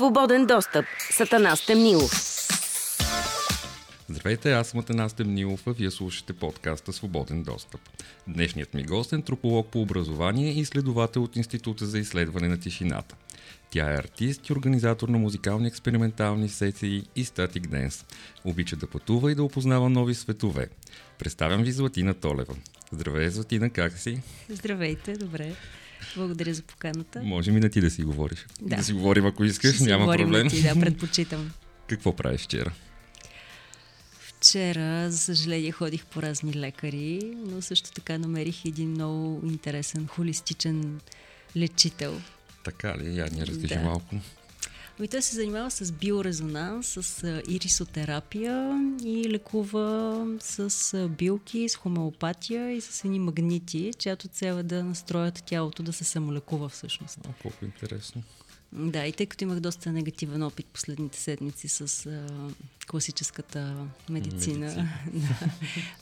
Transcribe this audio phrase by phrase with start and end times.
[0.00, 0.84] Свободен достъп.
[1.10, 2.10] Сатана Стемнилов.
[4.08, 7.80] Здравейте, аз съм Атанас Темнилов, а вие слушате подкаста Свободен достъп.
[8.28, 13.16] Днешният ми гост е антрополог по образование и изследовател от Института за изследване на тишината.
[13.70, 18.04] Тя е артист и организатор на музикални експериментални сесии и статик денс.
[18.44, 20.68] Обича да пътува и да опознава нови светове.
[21.18, 22.54] Представям ви Златина Толева.
[22.92, 24.22] Здравей, Златина, как си?
[24.48, 25.54] Здравейте, добре.
[26.16, 27.22] Благодаря за поканата.
[27.22, 28.46] Може ми на ти да си говориш.
[28.60, 28.76] Да.
[28.76, 30.44] Да си говорим, ако искаш, Ще няма проблем.
[30.44, 31.50] на Ти, да, предпочитам.
[31.86, 32.72] Какво правиш вчера?
[34.20, 41.00] Вчера, за съжаление, ходих по разни лекари, но също така намерих един много интересен, холистичен
[41.56, 42.20] лечител.
[42.64, 43.16] Така ли?
[43.16, 43.80] Я ни разкажи Да.
[43.80, 44.16] малко.
[45.00, 52.80] Ами той се занимава с биорезонанс, с ирисотерапия и лекува с билки, с хомеопатия и
[52.80, 57.18] с едни магнити, чиято цел е да настроят тялото да се самолекува всъщност.
[57.28, 58.22] О, колко интересно.
[58.72, 62.26] Да, и тъй като имах доста негативен опит последните седмици с а,
[62.86, 64.88] класическата медицина, Медицина.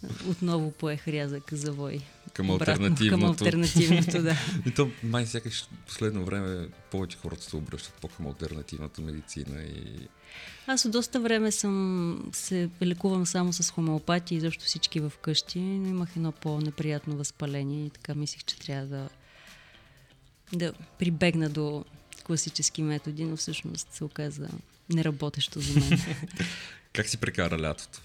[0.03, 2.01] да, отново поех рязък завой.
[2.33, 3.19] Към Обратно, альтернативното.
[3.19, 4.37] Към алтернативното, да.
[4.67, 9.63] И то май сякаш в последно време повече хората се обръщат по към альтернативната медицина
[9.63, 10.09] и
[10.67, 15.89] Аз от доста време съм се лекувам само с хомеопатия и защо всички вкъщи, но
[15.89, 19.09] имах едно по-неприятно възпаление и така мислих, че трябва да,
[20.53, 21.85] да прибегна до
[22.25, 24.49] класически методи, но всъщност се оказа
[24.91, 26.01] неработещо за мен.
[26.93, 28.01] как си прекара лятото?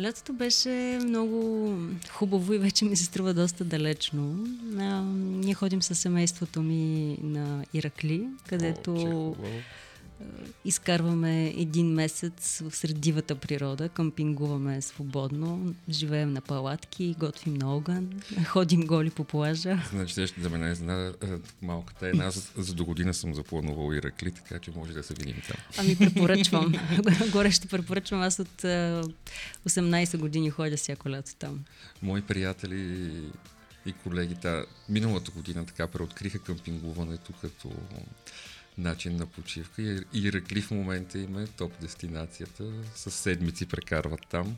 [0.00, 1.78] Лятото беше много
[2.10, 4.46] хубаво и вече ми се струва доста далечно.
[4.78, 9.34] А, ние ходим със семейството ми на Иракли, където О.
[10.64, 18.22] изкарваме един месец в сред дивата природа, къмпингуваме свободно, живеем на палатки, готвим на огън,
[18.46, 19.78] ходим голи по плажа.
[19.90, 21.26] Значи за мен е една е,
[21.62, 22.30] малката една.
[22.30, 25.56] За, за до година съм запланувал Иракли, така че може да се видим там.
[25.78, 26.74] Ами препоръчвам.
[27.32, 28.20] Горе ще препоръчвам.
[28.20, 29.02] Аз от а,
[29.68, 31.64] 18 години ходя всяко лято там.
[32.02, 33.10] Мои приятели
[33.86, 37.70] и колеги та, миналата година така преоткриха къмпингуването като
[38.78, 42.64] начин на почивка и Иракли в момента им е топ дестинацията.
[42.94, 44.56] С седмици прекарват там.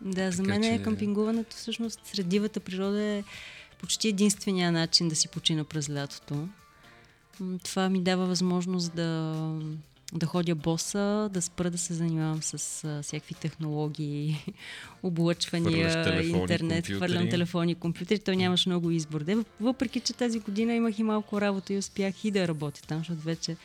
[0.00, 3.24] Да, за Така мен е че- къмпингуването всъщност сред дивата природа е
[3.78, 6.48] почти единствения начин да си почина през лятото.
[7.64, 9.34] Това ми дава възможност да,
[10.12, 14.44] да ходя боса, да спра да се занимавам с а, всякакви технологии,
[15.02, 19.24] облъчвания, телефони, интернет, хвърлям телефони, компютри, то нямаш много избор.
[19.24, 22.98] Де, въпреки, че тази година имах и малко работа и успях и да работя там,
[22.98, 23.56] защото вече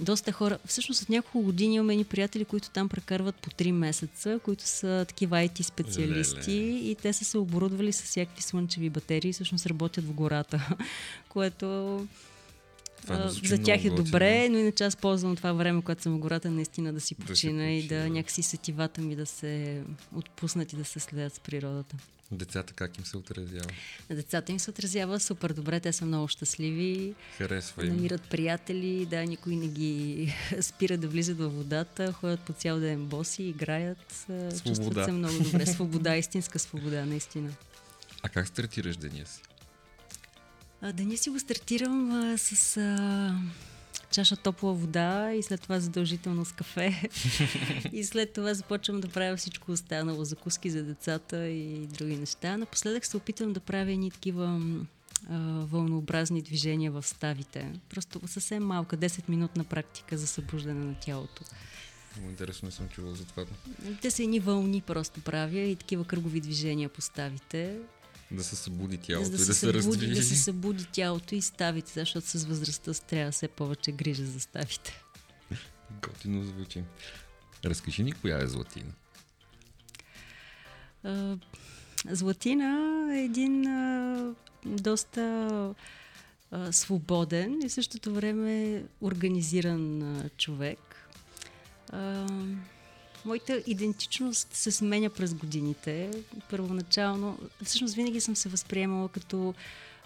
[0.00, 4.40] доста хора, всъщност от няколко години имаме едни приятели, които там прекарват по 3 месеца,
[4.44, 6.78] които са такива IT специалисти Леле.
[6.78, 10.68] и те са се оборудвали с всякакви слънчеви батерии, всъщност работят в гората,
[11.28, 12.06] което
[13.06, 16.12] Това а, звучи за тях е добре, но иначе аз ползвам това време, когато съм
[16.12, 18.08] в гората, наистина да си Да си почина и да почина.
[18.08, 19.82] някакси сетивата ми да се
[20.14, 21.96] отпуснат и да се следят с природата.
[22.32, 23.66] Децата как им се отразява?
[24.10, 27.88] На децата им се отразява супер добре, те са много щастливи, Харесва им.
[27.88, 33.04] намират приятели, да, никой не ги спира да влизат във водата, ходят по цял ден
[33.04, 33.98] боси, играят,
[34.30, 35.04] а, чувстват Свобода.
[35.04, 35.66] се много добре.
[35.66, 37.50] Свобода, истинска свобода, наистина.
[38.22, 39.40] А как стартираш деня си?
[40.82, 43.34] Деня си го стартирам а, с а,
[44.10, 47.10] чаша топла вода и след това задължително с кафе.
[47.92, 52.56] и след това започвам да правя всичко останало, закуски за децата и други неща.
[52.56, 54.60] Напоследък се опитвам да правя едни такива
[55.30, 55.38] а,
[55.70, 57.72] вълнообразни движения в ставите.
[57.88, 61.44] Просто съвсем малка, 10-минутна практика за събуждане на тялото.
[62.16, 63.44] Много интересно не съм чувал за това.
[64.02, 67.78] Те са едни вълни просто правя и такива кръгови движения по ставите.
[68.30, 70.14] Да се събуди тялото за и да, да се събуди, раздвижи.
[70.14, 75.02] да се събуди тялото и ставите, защото с възрастта трябва все повече грижа за ставите.
[76.02, 76.82] Готино звучи.
[77.64, 78.92] Разкажи ни коя е Златина.
[81.04, 81.36] А,
[82.10, 84.34] Златина е един а,
[84.64, 85.20] доста
[86.50, 90.78] а, свободен и в същото време организиран а, човек.
[91.88, 92.26] А,
[93.26, 96.10] моята идентичност се сменя през годините.
[96.50, 99.54] Първоначално, всъщност винаги съм се възприемала като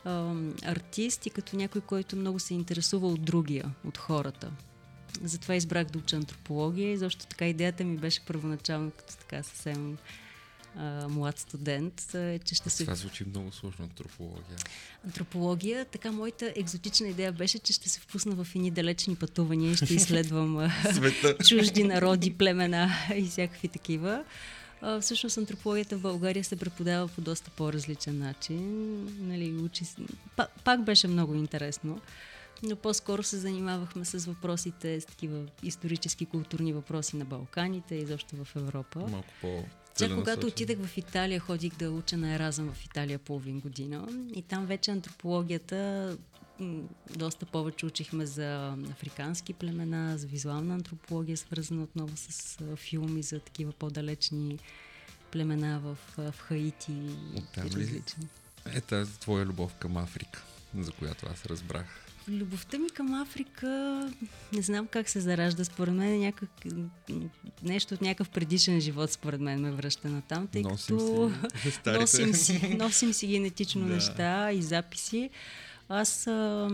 [0.05, 4.51] а, артист и като някой, който много се интересува от другия, от хората.
[5.23, 9.99] Затова избрах да уча антропология и защо така идеята ми беше първоначално като така съвсем
[10.77, 14.57] а, млад студент, а, че ще се Това звучи много сложно антропология.
[15.05, 15.85] антропология.
[15.85, 19.95] Така моята екзотична идея беше, че ще се впусна в едни далечни пътувания и ще
[19.95, 20.71] изследвам
[21.49, 24.25] чужди народи, племена и всякакви такива.
[24.83, 28.59] А, всъщност антропологията в България се преподава по доста по-различен начин.
[29.21, 29.85] Нали, учи...
[29.85, 29.97] се-
[30.37, 32.01] па, пак беше много интересно.
[32.63, 38.37] но по-скоро се занимавахме с въпросите, с такива исторически, културни въпроси на Балканите и защо
[38.37, 38.99] в Европа.
[39.01, 39.65] Малко по
[39.99, 44.43] Чак когато отидах в Италия, ходих да уча на Еразъм в Италия половин година и
[44.43, 46.17] там вече антропологията
[47.17, 53.73] доста повече учихме за африкански племена, за визуална антропология, свързана отново с филми за такива
[53.73, 54.59] по-далечни
[55.33, 58.29] племена в, в Хаити и различни.
[58.67, 60.45] Е тази твоя любов към Африка,
[60.79, 62.10] за която аз разбрах.
[62.31, 63.69] Любовта ми към Африка,
[64.53, 65.65] не знам как се заражда.
[65.65, 66.51] Според мен е някак,
[67.63, 71.31] нещо от някакъв предишен живот, според мен ме връща на там, тъй носим като
[71.71, 73.95] си носим, си, носим си генетично да.
[73.95, 75.31] неща и записи.
[75.89, 76.71] Аз а,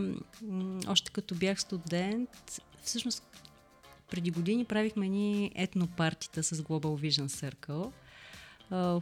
[0.89, 2.31] още като бях студент,
[2.83, 3.23] всъщност
[4.11, 7.93] преди години правихме ни етнопартита с Global Vision Circle,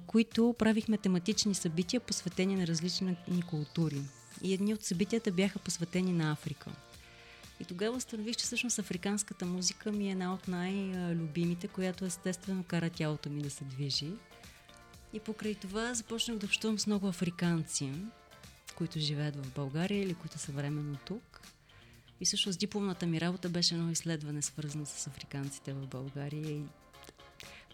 [0.06, 3.16] които правихме тематични събития, посветени на различни
[3.46, 4.00] култури.
[4.44, 6.70] И едни от събитията бяха посветени на Африка.
[7.61, 12.91] И тогава установих, че всъщност африканската музика ми е една от най-любимите, която естествено кара
[12.91, 14.11] тялото ми да се движи.
[15.12, 17.93] И покрай това започнах да общувам с много африканци
[18.75, 21.41] които живеят в България или които са временно тук.
[22.20, 26.62] И всъщност дипломната ми работа беше едно изследване, свързано с африканците в България и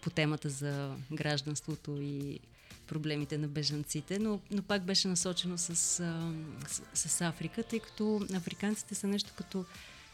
[0.01, 2.39] по темата за гражданството и
[2.87, 8.95] проблемите на бежанците, но, но пак беше насочено с, с, с Африка, тъй като африканците
[8.95, 9.65] са нещо като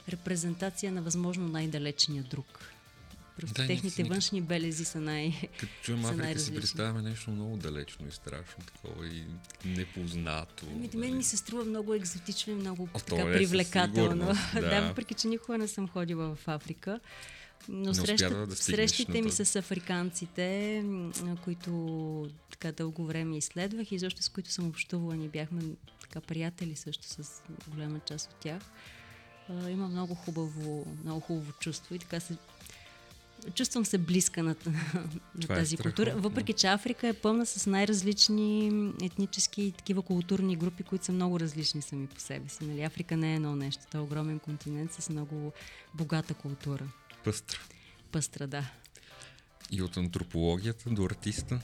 [0.10, 2.74] репрезентация на възможно най-далечния друг.
[3.38, 4.14] Просто да, техните никак...
[4.14, 9.08] външни белези са най Като чуем Африка си представяме нещо много далечно и страшно, такова
[9.08, 9.24] и
[9.66, 10.66] непознато.
[10.72, 14.26] Ами, мен ми се струва много екзотично и много О, така, е привлекателно.
[14.54, 14.62] Да.
[14.62, 17.00] да, въпреки че никога не съм ходила в Африка.
[17.70, 20.84] Но срещат, да срещите ми с африканците,
[21.44, 25.62] които така дълго време изследвах и защо с които съм общувала, ни бяхме
[26.02, 28.62] така приятели също с голяма част от тях.
[29.70, 32.38] има много хубаво, много хубаво чувство и така се
[33.54, 36.14] чувствам се близка на, на е тази е култура.
[36.16, 38.72] Въпреки, че Африка е пълна с най-различни
[39.04, 42.66] етнически и такива културни групи, които са много различни сами по себе си.
[42.66, 42.82] Нали?
[42.82, 43.84] Африка не е едно нещо.
[43.88, 45.52] Това е огромен континент с много
[45.94, 46.88] богата култура.
[47.24, 47.60] Пъстра.
[48.12, 48.72] Пъстра, да.
[49.72, 51.60] И от антропологията до артиста,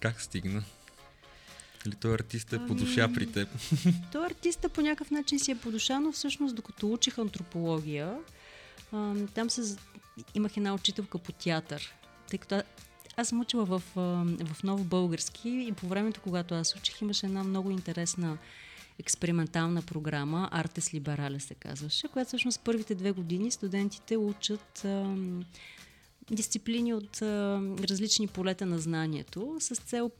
[0.00, 0.64] как стигна?
[1.86, 3.48] Или той артист е по душа при теб?
[4.12, 8.18] Той артиста по някакъв начин си е по душа, но всъщност докато учих антропология,
[9.34, 9.76] там се
[10.34, 11.94] имах една учителка по театър,
[12.30, 12.62] тъй като
[13.16, 13.82] аз съм учила в,
[14.44, 18.38] в Ново Български и по времето, когато аз учих, имаше една много интересна
[18.98, 25.16] експериментална програма, Артес Либерале се казваше, която всъщност първите две години студентите учат а,
[26.30, 27.60] дисциплини от а,
[27.90, 30.10] различни полета на знанието, с цел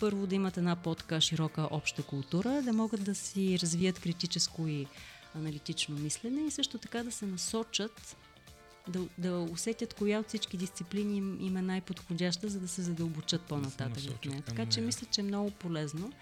[0.00, 4.86] първо да имат една по-така широка обща култура, да могат да си развият критическо и
[5.34, 8.16] аналитично мислене и също така да се насочат
[8.88, 13.42] да, да усетят коя от всички дисциплини им, им е най-подходяща, за да се задълбочат
[13.42, 14.42] по-нататък в нея.
[14.42, 16.12] Така че мисля, че е много полезно.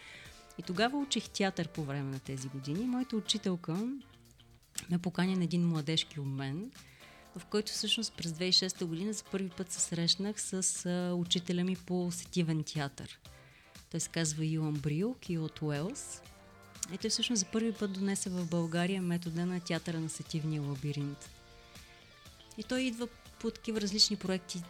[0.58, 2.84] И тогава учих театър по време на тези години.
[2.84, 3.88] Моята учителка
[4.90, 6.70] ме покани на един младежки обмен,
[7.36, 11.76] в който всъщност през 2006 година за първи път се срещнах с а, учителя ми
[11.76, 13.18] по сетивен театър.
[13.90, 16.22] Той се казва Юан Брилк и от Уелс.
[16.94, 21.30] И той всъщност за първи път донесе в България метода на театъра на сетивния лабиринт.
[22.58, 23.08] И той идва
[23.38, 24.62] по такива различни проекти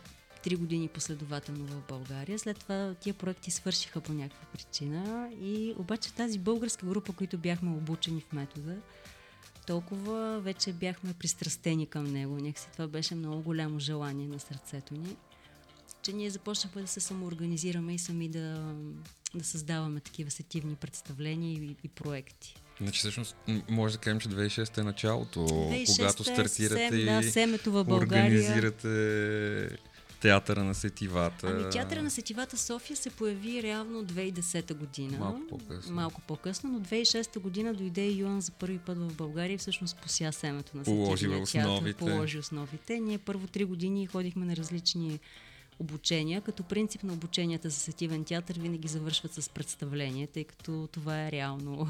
[0.42, 2.38] три години последователно в България.
[2.38, 7.70] След това тия проекти свършиха по някаква причина и обаче тази българска група, които бяхме
[7.70, 8.76] обучени в метода,
[9.66, 12.36] толкова вече бяхме пристрастени към него.
[12.36, 15.16] Някакси това беше много голямо желание на сърцето ни,
[16.02, 18.74] че ние започнахме да се самоорганизираме и сами да,
[19.34, 22.56] да създаваме такива сетивни представления и, и проекти.
[22.80, 23.36] Значи всъщност
[23.68, 28.24] може да кажем, че 2006 е началото, 2006 когато стартирате сем, да, семето в България.
[28.24, 29.78] организирате
[30.22, 31.46] театъра на сетивата.
[31.46, 35.18] Ами театъра на сетивата София се появи реално 2010 година.
[35.18, 35.94] Малко по-късно.
[35.94, 40.32] Малко по-късно, но 2006 година дойде Юан за първи път в България и всъщност пося
[40.32, 41.52] семето на Положи основите.
[41.52, 43.00] Театър, положи основите.
[43.00, 45.20] Ние първо три години ходихме на различни
[45.78, 51.26] обучения, като принцип на обученията за сетивен театър винаги завършват с представление, тъй като това
[51.26, 51.88] е реално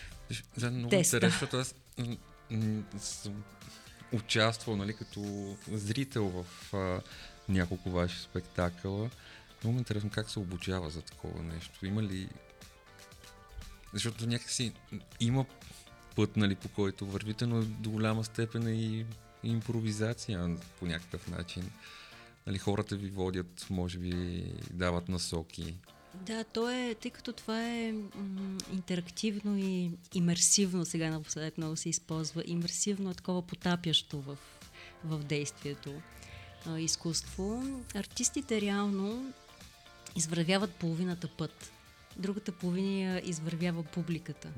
[0.56, 1.16] за много теста.
[1.16, 1.74] интересно, аз
[2.98, 3.44] съм
[4.12, 5.20] участвал нали, като
[5.72, 7.00] зрител в а,
[7.48, 9.10] няколко ваши спектакъла.
[9.64, 11.86] Много интересно как се обучава за такова нещо.
[11.86, 12.28] Има ли...
[13.92, 14.72] Защото някакси
[15.20, 15.44] има
[16.16, 19.06] път, нали, по който вървите, но до голяма степен е и
[19.42, 21.70] импровизация по някакъв начин.
[22.46, 25.74] Нали, хората ви водят, може би дават насоки.
[26.14, 31.88] Да, то е, тъй като това е м- интерактивно и имерсивно, сега напоследък много се
[31.88, 34.38] използва, имерсивно е такова потапящо в,
[35.04, 36.02] в действието
[36.78, 37.62] изкуство.
[37.94, 39.32] Артистите реално
[40.16, 41.72] извървяват половината път.
[42.16, 44.48] Другата половина извървява публиката.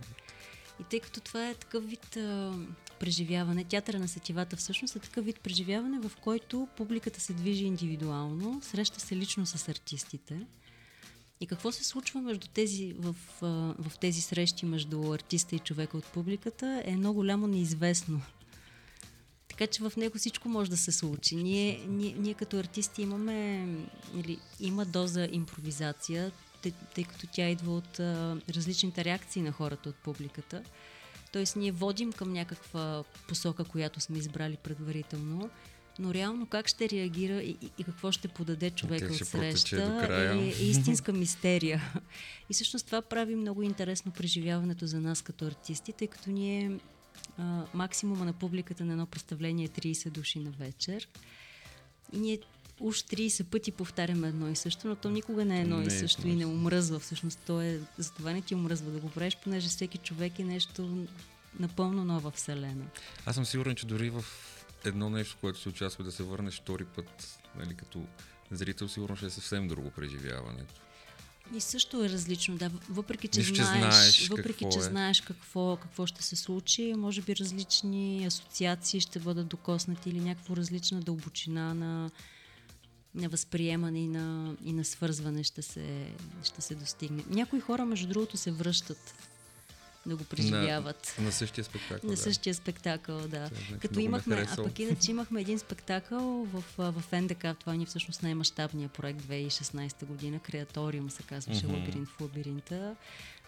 [0.81, 2.55] И тъй като това е такъв вид а,
[3.01, 8.61] преживяване, театъра на сетивата всъщност е такъв вид преживяване, в който публиката се движи индивидуално,
[8.63, 10.47] среща се лично с артистите.
[11.41, 13.17] И какво се случва между тези, в,
[13.79, 18.23] в тези срещи между артиста и човека от публиката е много голямо неизвестно.
[19.59, 21.37] Така че в него всичко може да се случи.
[21.37, 23.69] Ние, ние, ние като артисти имаме,
[24.17, 26.33] или има доза импровизация,
[26.63, 30.63] тъй, тъй като тя идва от а, различните реакции на хората от публиката.
[31.33, 35.51] Тоест ние водим към някаква посока, която сме избрали предварително,
[35.99, 40.49] но реално как ще реагира и, и, какво ще подаде човека от среща е, е
[40.49, 41.83] истинска мистерия.
[42.51, 46.79] И всъщност това прави много интересно преживяването за нас като артисти, тъй като ние
[47.39, 51.09] а, максимума на публиката на едно представление е 30 души на вечер.
[52.13, 52.39] И ние
[52.81, 55.91] уж 30 пъти повтаряме едно и също, но то никога не е едно не, и
[55.91, 56.99] също не, и не омръзва.
[56.99, 60.45] Всъщност то е, за това не ти омръзва да го правиш, понеже всеки човек е
[60.45, 61.07] нещо
[61.61, 62.85] напълно нова вселена.
[63.27, 64.25] Аз съм сигурен, че дори в
[64.85, 68.07] едно нещо, което се очаква да се върнеш втори път, нали, като
[68.51, 70.75] зрител, сигурно ще е съвсем друго преживяването.
[71.55, 72.71] И също е различно, да.
[72.91, 74.83] Въпреки, че, Нищо, знаеш, знаеш, въпреки, че е.
[74.83, 80.57] знаеш какво, какво ще се случи, може би различни асоциации ще бъдат докоснати или някаква
[80.57, 82.11] различна дълбочина на,
[83.15, 86.07] на възприемане и на, и на свързване ще се,
[86.43, 87.25] ще се достигне.
[87.29, 89.15] Някои хора, между другото, се връщат
[90.07, 91.15] да го преживяват.
[91.19, 92.11] На, на същия спектакъл.
[92.11, 92.23] На да.
[92.23, 93.47] същия спектакъл, да.
[93.47, 98.23] Значи Като имахме, а пък иначе имахме един спектакъл в, в НДК, това ни всъщност
[98.23, 101.81] най-мащабният проект 2016 година, Креаториум се казваше, mm-hmm.
[101.81, 102.97] Лабиринт в лабиринта,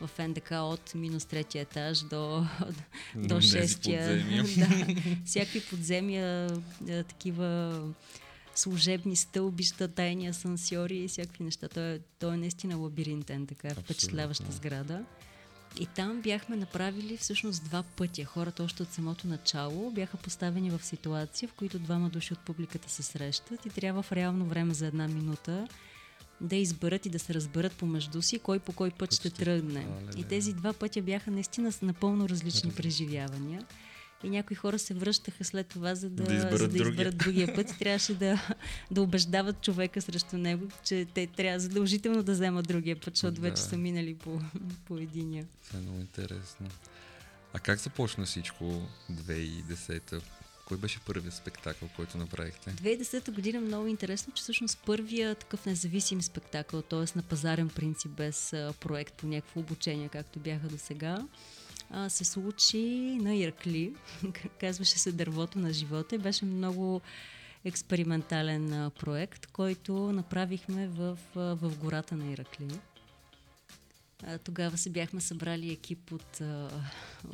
[0.00, 2.46] в НДК от минус третия етаж до,
[3.16, 4.16] до шестия.
[4.56, 4.86] да,
[5.24, 6.50] всякакви подземия,
[6.86, 7.80] такива
[8.58, 11.68] служебни стълбища, тайни асансьори и всякакви неща.
[11.68, 15.04] Той е, той е наистина лабиринтен, така впечатляваща сграда.
[15.80, 18.24] И там бяхме направили всъщност два пътя.
[18.24, 22.90] Хората още от самото начало бяха поставени в ситуация, в които двама души от публиката
[22.90, 25.68] се срещат и трябва в реално време за една минута
[26.40, 29.86] да изберат и да се разберат помежду си кой по кой път ще тръгне.
[30.16, 33.64] И тези два пътя бяха наистина напълно различни преживявания
[34.24, 36.90] и някои хора се връщаха след това, за да, да изберат, за да другия.
[36.90, 37.78] изберат другия път.
[37.78, 38.48] Трябваше да,
[38.90, 43.40] да убеждават човека срещу него, че те трябва задължително да вземат другия път, защото да.
[43.40, 44.40] вече са минали по,
[44.84, 45.46] по единия.
[45.66, 46.68] Това е много интересно.
[47.52, 48.82] А как започна всичко
[49.12, 50.20] 2010-та?
[50.64, 52.70] Кой беше първият спектакъл, който направихте?
[52.70, 57.18] 2010 година много интересно, че всъщност първият такъв независим спектакъл, т.е.
[57.18, 61.24] на пазарен принцип, без проект по някакво обучение, както бяха до сега,
[61.90, 62.78] а, се случи
[63.22, 63.94] на Иркли.
[64.60, 67.00] Казваше се Дървото на живота и беше много
[67.64, 72.68] експериментален а, проект, който направихме в, а, в гората на Иракли.
[74.26, 76.40] А, тогава се бяхме събрали екип от,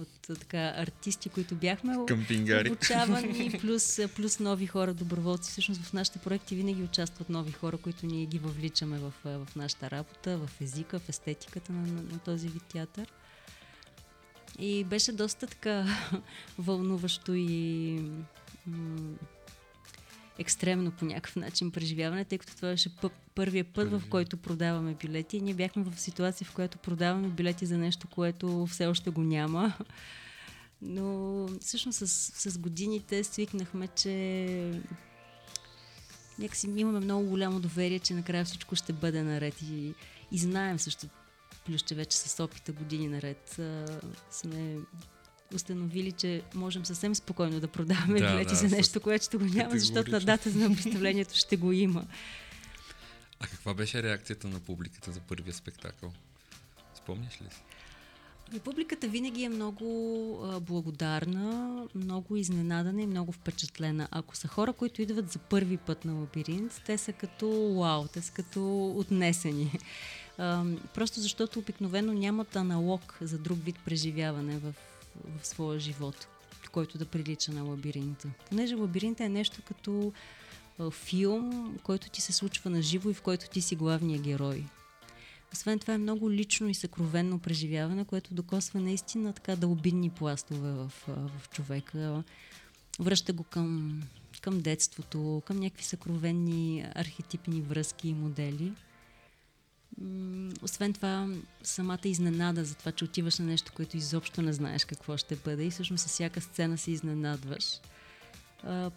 [0.01, 2.71] от, от така, артисти, които бяхме Къмпингари.
[2.71, 5.51] обучавани, плюс, плюс нови хора, доброволци.
[5.51, 9.91] Всъщност в нашите проекти винаги участват нови хора, които ние ги въвличаме в, в нашата
[9.91, 13.13] работа, в езика, в естетиката на, на, на този вид театър.
[14.59, 15.87] И беше доста така
[16.59, 18.01] вълнуващо и
[18.67, 19.15] м-
[20.39, 24.95] екстремно по някакъв начин преживяване, тъй като това беше пъ- първия път, в който продаваме
[24.95, 25.37] билети.
[25.37, 29.23] И ние бяхме в ситуация, в която продаваме билети за нещо, което все още го
[29.23, 29.73] няма.
[30.83, 34.81] Но всъщност с, с годините свикнахме, че
[36.39, 39.95] някакси имаме много голямо доверие, че накрая всичко ще бъде наред и,
[40.33, 41.07] и знаем също
[41.65, 43.87] плюс че вече с опита години наред а,
[44.31, 44.77] сме
[45.55, 49.45] установили, че можем съвсем спокойно да продаваме да, билети да, за нещо, което ще го
[49.45, 52.05] няма, защото на дата на представлението ще го има.
[53.41, 56.13] А каква беше реакцията на публиката за първия спектакъл?
[56.95, 57.63] Спомняш ли си?
[58.53, 64.09] И публиката винаги е много а, благодарна, много изненадана и много впечатлена.
[64.11, 68.23] Ако са хора, които идват за първи път на лабиринт, те са като вау, те
[68.23, 69.79] са като отнесени.
[70.39, 70.65] А,
[70.95, 74.75] просто защото обикновено нямат аналог за друг вид преживяване в,
[75.41, 76.27] в своя живот,
[76.73, 78.29] който да прилича на лабиринта.
[78.49, 80.13] Понеже лабиринта е нещо като
[80.91, 84.65] филм, който ти се случва на живо и в който ти си главния герой.
[85.53, 90.93] Освен това е много лично и съкровенно преживяване, което докосва наистина така дълбинни пластове в,
[91.07, 92.23] в човека.
[93.01, 94.03] Връща го към,
[94.41, 98.73] към детството, към някакви съкровенни архетипни връзки и модели.
[100.63, 101.29] Освен това,
[101.63, 105.65] самата изненада за това, че отиваш на нещо, което изобщо не знаеш какво ще бъде
[105.65, 107.81] и всъщност с всяка сцена се изненадваш,
[108.63, 108.91] а,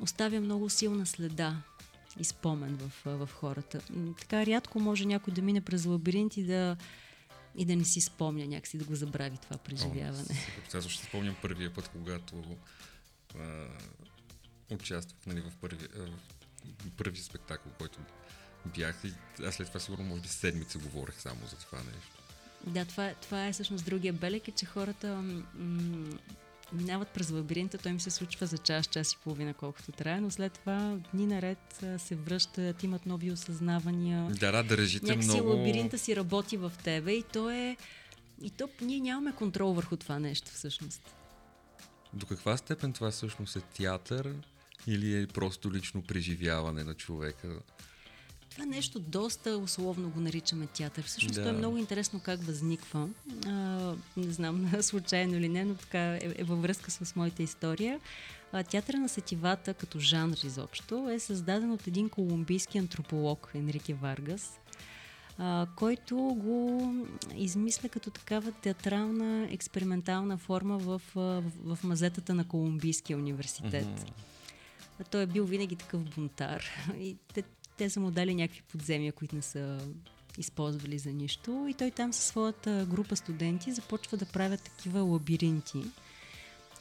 [0.00, 1.62] оставя много силна следа
[2.18, 3.80] и спомен в, в хората.
[4.18, 6.76] Така рядко може някой да мине през лабиринт и да,
[7.56, 10.46] и да не си спомня някакси, да го забрави това преживяване.
[10.74, 12.56] Аз ще спомням първия път, когато
[13.38, 13.66] а,
[14.70, 16.06] участвах нали, в първи, а,
[16.96, 17.98] първи спектакъл, който
[18.66, 19.12] бях и
[19.44, 22.20] аз след това сигурно може би седмица говорех само за това нещо.
[22.66, 25.14] Да, това, това е всъщност другия белег, е, че хората
[25.54, 26.18] м-
[26.72, 30.30] минават през лабиринта, той ми се случва за час, час и половина, колкото трябва, но
[30.30, 34.30] след това дни наред се връщат, имат нови осъзнавания.
[34.30, 35.48] Да, да, държите Някакси много...
[35.48, 37.76] лабиринта си работи в тебе и то е...
[38.42, 41.02] И то ние нямаме контрол върху това нещо всъщност.
[42.12, 44.34] До каква степен това всъщност е театър
[44.86, 47.58] или е просто лично преживяване на човека?
[48.50, 51.04] Това нещо доста условно го наричаме театър.
[51.04, 51.42] Всъщност да.
[51.42, 53.08] то е много интересно как възниква.
[53.46, 53.50] А,
[54.16, 58.00] не знам случайно или не, но така е, е във връзка с моята история.
[58.52, 64.58] А, театъра на сетивата като жанр изобщо е създаден от един колумбийски антрополог Енрике Варгас,
[65.38, 66.94] а, който го
[67.36, 73.86] измисля като такава театрална, експериментална форма в, в, в мазетата на Колумбийския университет.
[73.86, 75.10] Mm-hmm.
[75.10, 76.64] Той е бил винаги такъв бунтар.
[76.98, 77.42] И те,
[77.80, 79.78] те са му дали някакви подземия, които не са
[80.38, 81.66] използвали за нищо.
[81.70, 85.82] И той там със своята група студенти започва да правят такива лабиринти.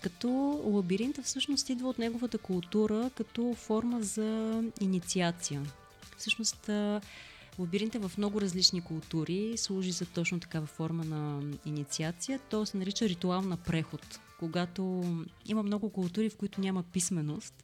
[0.01, 0.29] Като
[0.65, 5.61] лабиринта всъщност идва от неговата култура като форма за инициация.
[6.17, 6.69] Всъщност
[7.59, 12.39] лабиринта в много различни култури служи за точно такава форма на инициация.
[12.49, 14.19] То се нарича ритуал на преход.
[14.39, 15.03] Когато
[15.45, 17.63] има много култури, в които няма писменост,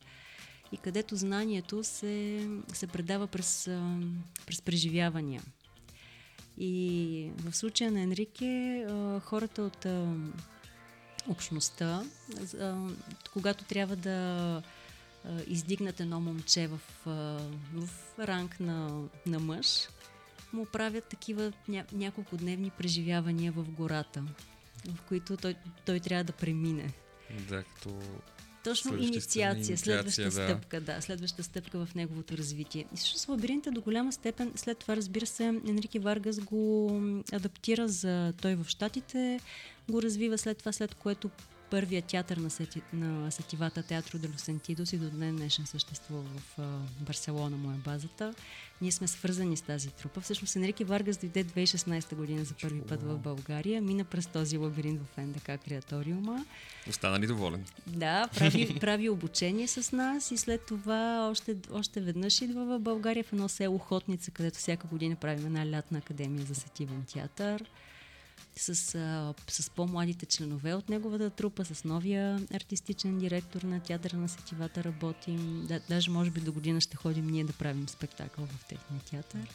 [0.75, 3.69] и където знанието се, се предава през,
[4.45, 5.41] през преживявания.
[6.57, 8.85] И в случая на Енрике
[9.23, 9.85] хората от
[11.27, 12.03] общността,
[13.33, 14.61] когато трябва да
[15.47, 16.79] издигнат едно момче в,
[17.73, 17.89] в
[18.19, 19.87] ранг на, на мъж,
[20.53, 24.23] му правят такива ня, няколко дневни преживявания в гората,
[24.87, 26.93] в които той, той трябва да премине.
[27.49, 28.01] Да, като
[28.65, 30.31] точно инициация, следваща да.
[30.31, 32.85] стъпка, да, следваща стъпка в неговото развитие.
[32.93, 36.91] И всъщност лабиринта до голяма степен, след това разбира се, Енрике Варгас го
[37.33, 39.39] адаптира за той в Штатите,
[39.89, 41.29] го развива след това, след което
[41.75, 46.59] първия театър на, сети, на сетивата Театро де Лусентидос и до днес днешен съществува в
[46.59, 48.33] а, Барселона, моя базата.
[48.81, 50.21] Ние сме свързани с тази трупа.
[50.21, 55.01] Всъщност Енрике Варгас дойде 2016 година за първи път в България, мина през този лабиринт
[55.01, 56.45] в НДК Креаториума.
[56.89, 57.65] Остана ли доволен?
[57.87, 63.23] Да, прави, прави обучение с нас и след това още, още веднъж идва в България
[63.23, 67.63] в едно село Хотница, където всяка година правим една лятна академия за сетивен театър
[68.57, 74.29] с, а, с по-младите членове от неговата трупа, с новия артистичен директор на театъра на
[74.29, 75.65] сетивата работим.
[75.67, 79.49] Да, даже може би до година ще ходим ние да правим спектакъл в техния театър.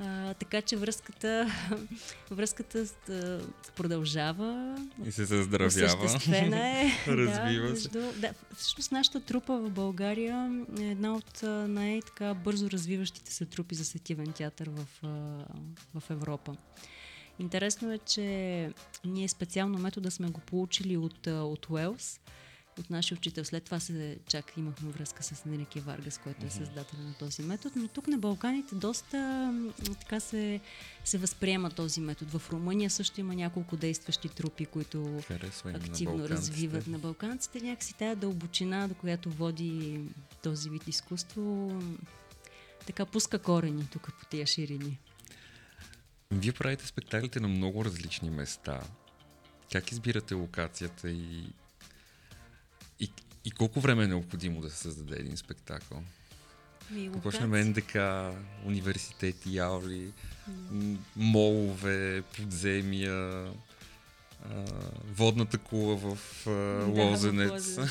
[0.00, 1.52] А, така че връзката,
[2.30, 2.86] връзката
[3.76, 4.78] продължава.
[5.06, 5.70] И се заздравява.
[6.80, 6.92] е.
[7.06, 13.32] Развива да, между, да, всъщност нашата трупа в България е една от най-така бързо развиващите
[13.32, 14.86] се трупи за сетивен театър в,
[15.94, 16.56] в Европа.
[17.38, 18.70] Интересно е, че
[19.04, 22.20] ние специално метода сме го получили от, от Уелс,
[22.78, 23.44] от нашия учител.
[23.44, 27.74] След това се чак имахме връзка с Нелики Варгас, който е създател на този метод.
[27.76, 29.52] Но тук на Балканите доста
[30.00, 30.60] така се,
[31.04, 32.38] се възприема този метод.
[32.38, 35.20] В Румъния също има няколко действащи трупи, които
[35.64, 37.60] активно на развиват на балканците.
[37.60, 40.00] Някакси тая дълбочина, до която води
[40.42, 41.72] този вид изкуство,
[42.86, 44.98] така пуска корени тук по тия ширини.
[46.32, 48.80] Вие правите спектаклите на много различни места.
[49.72, 51.46] Как избирате локацията и,
[53.00, 53.10] и,
[53.44, 56.02] и колко време е необходимо да се създаде един спектакъл?
[57.22, 57.96] Почнем НДК,
[58.66, 60.12] университети, аули,
[60.50, 60.96] mm.
[61.16, 63.46] молове, подземия,
[64.50, 64.64] а,
[65.14, 67.74] водната кула в а, да, Лозенец.
[67.74, 67.88] Да.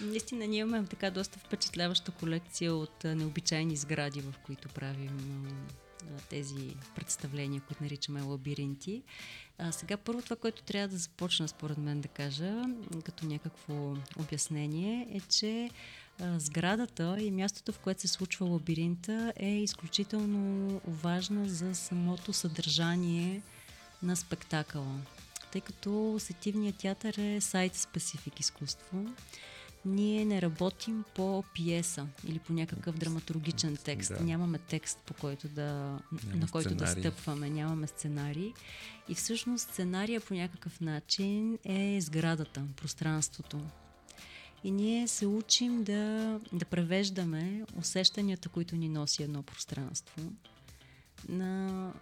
[0.00, 5.46] Наистина, ние имаме така доста впечатляваща колекция от а, необичайни сгради, в които правим
[6.28, 9.02] тези представления, които наричаме лабиринти.
[9.58, 12.64] А, сега първо това, което трябва да започна според мен да кажа,
[13.04, 15.70] като някакво обяснение, е, че
[16.38, 23.42] сградата и мястото, в което се случва лабиринта е изключително важна за самото съдържание
[24.02, 25.00] на спектакъла.
[25.52, 29.06] Тъй като сетивният театър е сайт-специфик изкуство,
[29.84, 34.12] ние не работим по пиеса или по някакъв драматургичен текст.
[34.18, 34.24] Да.
[34.24, 37.02] Нямаме текст, по който да, Няма на който да сценарий.
[37.02, 37.50] стъпваме.
[37.50, 38.52] Нямаме сценарий.
[39.08, 43.60] И всъщност сценария по някакъв начин е сградата, пространството.
[44.64, 50.22] И ние се учим да, да превеждаме усещанията, които ни носи едно пространство
[51.28, 51.92] на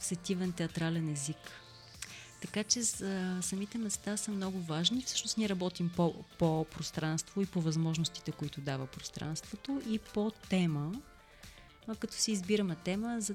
[0.00, 1.36] сетивен театрален език.
[2.40, 5.02] Така че за самите места са много важни.
[5.02, 10.92] Всъщност ние работим по, по пространство и по възможностите, които дава пространството и по тема,
[11.98, 13.34] като си избираме тема за,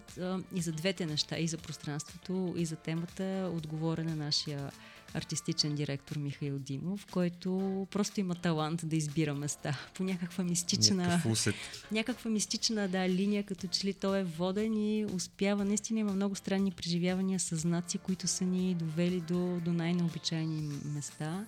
[0.55, 4.71] и за двете неща, и за пространството, и за темата, отговоря на нашия
[5.13, 11.25] артистичен директор Михаил Димов, който просто има талант да избира места по някаква мистична Някакъв
[11.31, 11.55] усет.
[11.91, 15.65] някаква мистична да, линия, като че ли той е воден и успява.
[15.65, 21.45] Наистина има много странни преживявания с знаци, които са ни довели до, до най-необичайни места.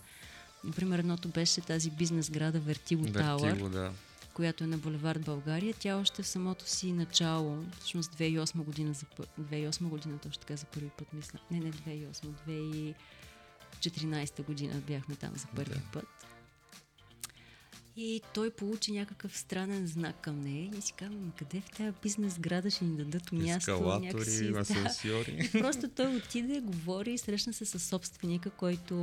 [0.64, 3.92] Например, едното беше тази бизнес града Вертиго Тауър, да.
[4.34, 5.74] която е на булевард България.
[5.80, 10.56] Тя още в самото си начало, всъщност 2008 година, за, пър- 2008 година точно така
[10.56, 11.40] за първи път, мисля.
[11.52, 12.94] Не, не 2008,
[13.90, 15.82] 2014 година бяхме там за първи Да.
[15.94, 16.06] път.
[17.98, 22.40] И той получи някакъв странен знак към нея и си казвам, къде в тази бизнес
[22.40, 23.72] града ще ни дадат място?
[23.72, 24.60] Ескалатори, някакси, да.
[24.60, 25.50] асансьори.
[25.56, 28.96] И просто той отиде, говори, срещна се с собственика, който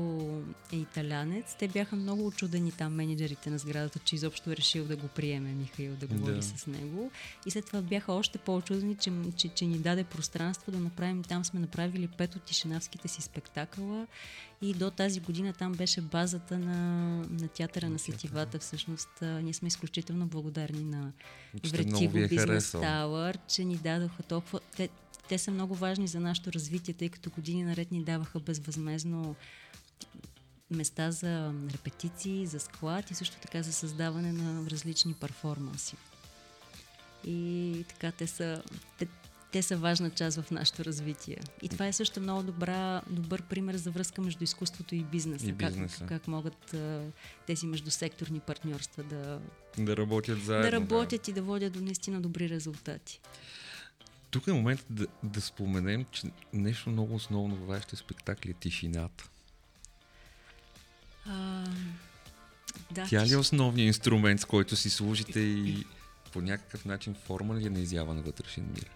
[0.73, 1.57] е италянец.
[1.59, 5.53] Те бяха много очудени там, менеджерите на сградата, че изобщо е решил да го приеме
[5.53, 6.43] Михаил, да говори Да.
[6.43, 7.11] с него.
[7.47, 11.23] И след това бяха още по-очудени, че, че, че ни даде пространство да направим.
[11.23, 14.07] Там сме направили пет от тишинавските си спектакъла
[14.62, 16.77] и до тази година там беше базата на,
[17.31, 18.59] на театъра на сетивата.
[18.59, 21.12] Всъщност ние сме изключително благодарни на
[21.70, 22.70] Вретиго е Бизнес.
[22.73, 24.61] Тауър, че ни дадоха толкова...
[24.77, 24.88] Те,
[25.29, 29.37] те са много важни за нашето развитие, тъй като години наред ни даваха безвъзмезно
[30.70, 35.96] места за репетиции, за склад и също така за създаване на различни перформанси.
[37.27, 38.62] И така те са,
[38.99, 39.07] те,
[39.53, 41.37] те са важна част в нашето развитие.
[41.63, 45.47] И това е също много добра, добър пример за връзка между изкуството и бизнеса.
[45.47, 45.99] И бизнеса.
[45.99, 47.03] Как, как могат а,
[47.47, 49.41] тези междусекторни партньорства да,
[49.79, 50.71] Да работят заедно.
[50.71, 53.21] да работят и да водят до наистина добри резултати.
[54.31, 59.31] Тук е момент да, да споменем, че нещо много основно във вашите спектакли е тишината.
[61.27, 61.65] А,
[62.91, 65.85] да, Тя ли е основният инструмент, с който си служите и
[66.33, 68.91] по някакъв начин форма ли е на изява на вътрешен мир?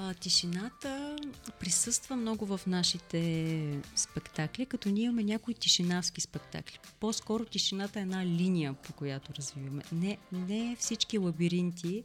[0.00, 1.16] А, тишината
[1.60, 6.78] присъства много в нашите спектакли, като ние имаме някои тишинавски спектакли.
[7.00, 9.82] По-скоро тишината е една линия, по която развиваме.
[9.92, 12.04] Не, не всички лабиринти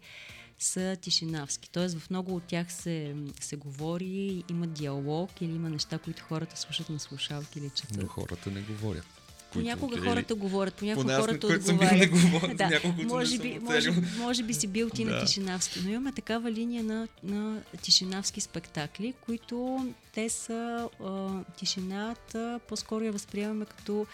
[0.59, 1.69] са тишинавски.
[1.69, 6.57] Тоест в много от тях се, се говори, има диалог или има неща, които хората
[6.57, 7.97] слушат на слушалки или четат.
[8.01, 9.12] Но хората не говорят.
[9.53, 11.99] Понякога Които- хората говорят, понякога Поне хората бил, отговарят.
[11.99, 15.25] не говоря, да, няколко не може, би, може, може би си бил ти на.
[15.25, 23.03] Тишинавски, но имаме такава линия на, на Тишинавски спектакли, които те са а, тишината, по-скоро
[23.03, 24.05] я възприемаме като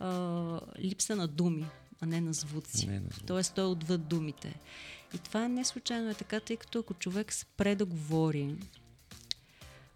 [0.00, 1.66] а, липса на думи,
[2.00, 2.86] а не на звуци.
[2.86, 3.26] Не на звуци.
[3.26, 4.54] Тоест той е отвъд думите.
[5.14, 8.54] И това не случайно е така, тъй като ако човек спре да говори,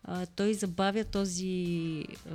[0.05, 2.35] а, той забавя този а,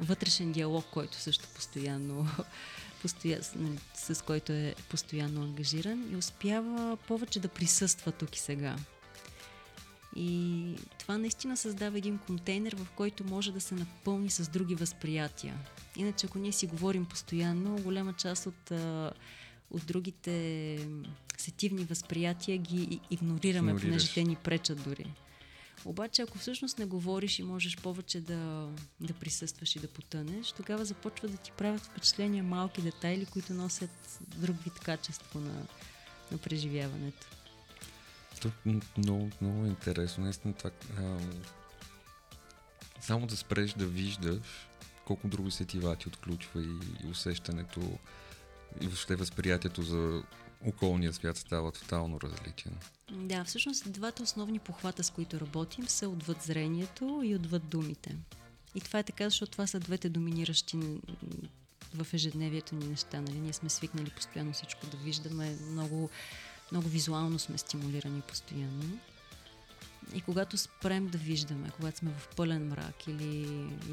[0.00, 2.28] вътрешен диалог, който също постоянно,
[3.02, 8.38] постоя, с, нали, с който е постоянно ангажиран и успява повече да присъства тук и
[8.38, 8.76] сега.
[10.16, 15.54] И това наистина създава един контейнер, в който може да се напълни с други възприятия.
[15.96, 18.70] Иначе, ако ние си говорим постоянно, голяма част от,
[19.70, 20.78] от другите
[21.38, 23.82] сетивни възприятия ги игнорираме, Игнорираш.
[23.82, 25.06] понеже те ни пречат дори.
[25.84, 28.68] Обаче, ако всъщност не говориш и можеш повече да,
[29.00, 34.20] да присъстваш и да потънеш, тогава започва да ти правят впечатления малки детайли, които носят
[34.36, 35.66] друг вид качество на,
[36.32, 37.26] на преживяването.
[38.42, 40.24] То, м, много, много е интересно.
[40.24, 40.70] Наистина това...
[40.98, 41.18] А,
[43.00, 44.68] само да спреш да виждаш
[45.04, 47.80] колко други сетива ти отключва и, и усещането
[48.80, 50.22] и въобще възприятието за
[50.66, 52.72] околния свят става тотално различен.
[53.12, 58.16] Да, всъщност двата основни похвата, с които работим, са отвъд зрението и отвъд думите.
[58.74, 60.78] И това е така, защото това са двете доминиращи
[61.94, 63.20] в ежедневието ни неща.
[63.20, 63.40] Нали?
[63.40, 66.10] Ние сме свикнали постоянно всичко да виждаме, много,
[66.72, 68.98] много визуално сме стимулирани постоянно.
[70.14, 73.40] И когато спрем да виждаме, когато сме в пълен мрак или,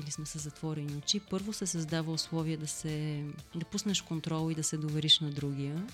[0.03, 4.55] или сме с затворени очи, първо се създава условие да, се, да пуснеш контрол и
[4.55, 5.87] да се довериш на другия.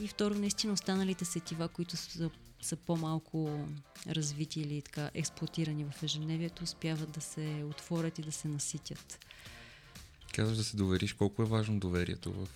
[0.00, 2.30] И второ, наистина останалите сетива, които са,
[2.62, 3.66] са по-малко
[4.08, 9.18] развити или така експлуатирани в ежедневието, успяват да се отворят и да се наситят.
[10.34, 11.12] Казваш да се довериш.
[11.12, 12.48] Колко е важно доверието в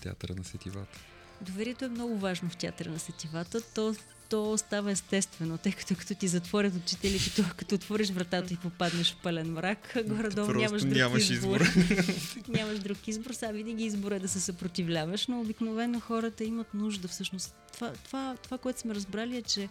[0.00, 0.98] театъра на сетивата?
[1.40, 3.60] Доверието е много важно в театъра на сетивата.
[3.74, 3.94] То,
[4.28, 8.56] то става естествено, тъй като като ти затворят очите или като, като отвориш вратата и
[8.56, 11.60] попаднеш в пълен мрак, горе-долу нямаш друг нямаш избор.
[12.48, 17.08] нямаш друг избор, сега винаги избор е да се съпротивляваш, но обикновено хората имат нужда
[17.08, 17.54] всъщност.
[17.72, 19.68] Това, това, това което сме разбрали е, че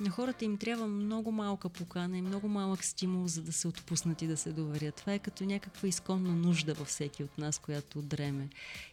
[0.00, 4.22] на хората им трябва много малка покана и много малък стимул, за да се отпуснат
[4.22, 4.94] и да се доверят.
[4.94, 8.48] Това е като някаква изконна нужда във всеки от нас, която дреме.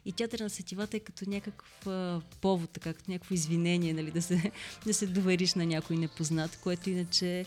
[0.06, 4.22] И театър на сетивата е като някакъв а, повод, така, като някакво извинение, нали, да,
[4.22, 4.52] се,
[4.86, 7.46] да се довериш на някой непознат, което иначе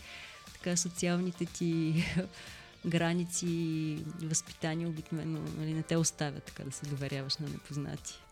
[0.52, 2.04] така социалните ти
[2.86, 8.25] граници и възпитания обикновено нали, не те оставят така да се доверяваш на непознати.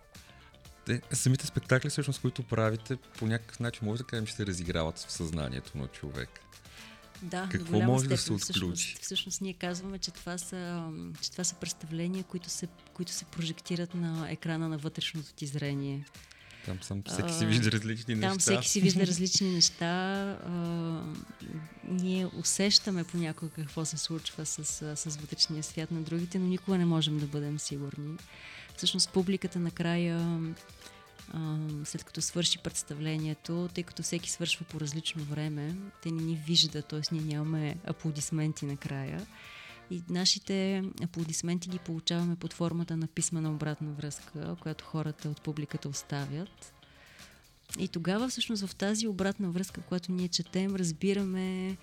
[0.86, 4.98] Те, самите спектакли, всъщност, които правите, по някакъв начин може да кажем, че се разиграват
[4.98, 6.40] в съзнанието на човек.
[7.22, 8.16] Да, Какво може степен.
[8.16, 8.84] да се отключи?
[8.84, 10.88] Всъщност, всъщност ние казваме, че това са,
[11.20, 16.04] че това са представления, които се, които се прожектират на екрана на вътрешното ти зрение.
[16.64, 18.28] Там сам всеки си вижда различни неща.
[18.28, 19.84] Там всеки си вижда различни неща.
[19.84, 21.02] А,
[21.88, 24.64] ние усещаме понякога какво се случва с,
[24.96, 28.16] с вътрешния свят на другите, но никога не можем да бъдем сигурни.
[28.76, 30.40] Всъщност публиката накрая,
[31.32, 36.42] а, след като свърши представлението, тъй като всеки свършва по различно време, те не ни
[36.46, 37.00] виждат, т.е.
[37.14, 39.26] ние нямаме аплодисменти накрая.
[39.90, 45.88] И нашите аплодисменти ги получаваме под формата на писмена обратна връзка, която хората от публиката
[45.88, 46.74] оставят.
[47.78, 51.76] И тогава всъщност в тази обратна връзка, която ние четем, разбираме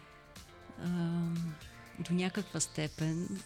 [0.83, 1.21] а,
[2.01, 3.39] до някаква степен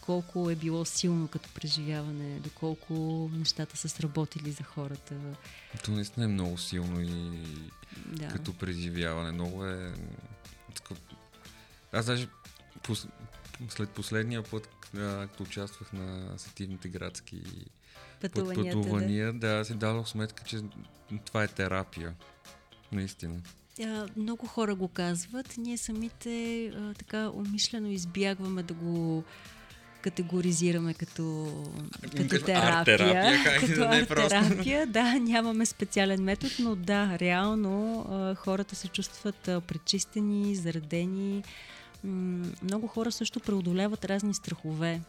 [0.00, 2.94] колко е било силно като преживяване, доколко
[3.32, 5.14] нещата са сработили за хората.
[5.84, 7.38] То наистина е много силно и
[8.06, 8.28] Да.
[8.28, 9.32] като преживяване.
[9.32, 9.94] Много е...
[11.92, 12.28] Аз даже
[12.82, 13.06] пос...
[13.68, 17.42] след последния път, като участвах на сетивните градски
[18.20, 18.82] път- Пътуванията, да.
[18.82, 20.60] пътувания, да, си дадох сметка, че
[21.24, 22.14] това е терапия.
[22.92, 23.40] Наистина.
[23.82, 25.54] А, много хора го казват.
[25.58, 29.24] Ние самите а, така умишлено избягваме да го
[30.02, 31.52] категоризираме като,
[32.16, 33.34] като терапия.
[33.60, 39.48] като да е арт-терапия, да, нямаме специален метод, но да, реално а, хората се чувстват
[39.48, 41.42] а, пречистени, заредени.
[42.04, 45.00] М- много хора също преодоляват разни страхове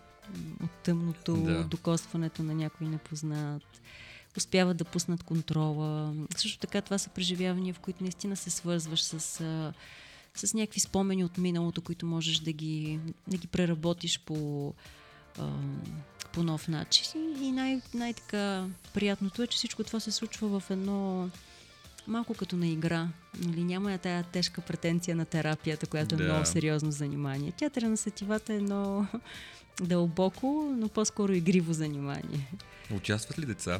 [0.64, 1.64] от тъмното, Да.
[1.64, 3.82] докосването на някой непознат
[4.38, 6.14] успяват да пуснат контрола.
[6.36, 9.74] Също така това са преживявания, в които наистина се свързваш с, а,
[10.36, 14.74] с някакви спомени от миналото, които можеш да ги, да ги преработиш по,
[15.40, 15.50] а,
[16.34, 17.06] по нов начин.
[17.42, 21.30] И най- най-така приятното е, че всичко това се случва в едно
[22.08, 23.08] малко като на игра.
[23.40, 26.24] Нали, няма я тая тежка претенция на терапията, която е Да.
[26.24, 27.52] много сериозно занимание.
[27.52, 29.08] Театъра на сетивата е едно
[29.82, 32.52] дълбоко, но по-скоро игриво занимание.
[32.96, 33.80] Участват ли деца?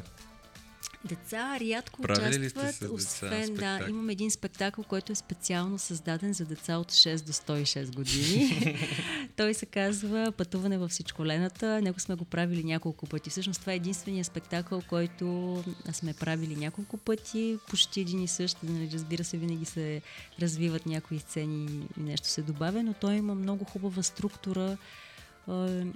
[1.04, 3.90] Деца рядко Правили участват, деца освен да, спектакли?
[3.90, 8.78] имам един спектакъл, който е специално създаден за деца от 6 до 106 години.
[9.36, 11.82] Той се казва Пътуване в всичколената.
[11.82, 13.30] Него сме го правили няколко пъти.
[13.30, 15.56] Всъщност това е единствения спектакъл, който
[15.92, 18.56] сме правили няколко пъти, почти един и същ.
[18.62, 20.02] Нали, разбира се, винаги се
[20.40, 24.76] развиват някои сцени и нещо се добавя, но той има много хубава структура,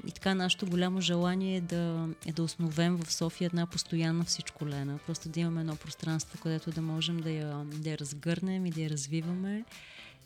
[0.06, 4.98] И така нашето голямо желание е да, е да основем в София една постоянна всичколена.
[5.06, 8.80] Просто да имаме едно пространство, където да можем да я, да я разгърнем и да
[8.80, 9.64] я развиваме.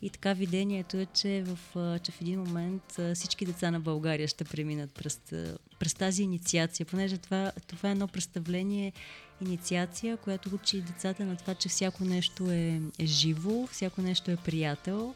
[0.02, 1.58] И така видението е, че в,
[2.02, 2.82] че в един момент
[3.14, 5.20] всички деца на България ще преминат през,
[5.78, 8.92] през тази инициация, понеже това, това е едно представление,
[9.40, 14.36] инициация, която учи децата на това, че всяко нещо е, е живо, всяко нещо е
[14.36, 15.14] приятел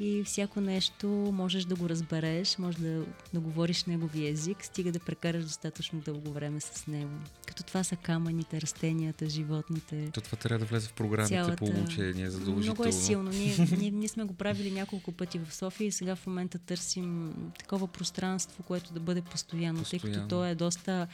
[0.00, 3.04] и всяко нещо можеш да го разбереш, можеш да,
[3.34, 7.10] да говориш негови език, стига да прекараш достатъчно дълго време с него.
[7.46, 10.10] Като това са камъните, растенията, животните.
[10.14, 12.60] То това трябва да влезе в програмите Цялата- по обучение, задължително.
[12.60, 13.30] Много е силно.
[13.30, 17.34] Ние, ние, ние сме го правили няколко пъти в София и сега в момента търсим
[17.58, 20.28] такова пространство, което да бъде постоянно, тъй като Постоянно.
[20.28, 21.06] то е доста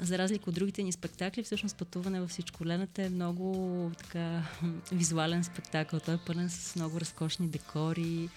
[0.00, 4.42] за разлика от другите ни спектакли, всъщност пътуване във всичколената е много така
[4.92, 6.00] визуален спектакъл.
[6.00, 8.28] Той е пълен с много разкошни декори.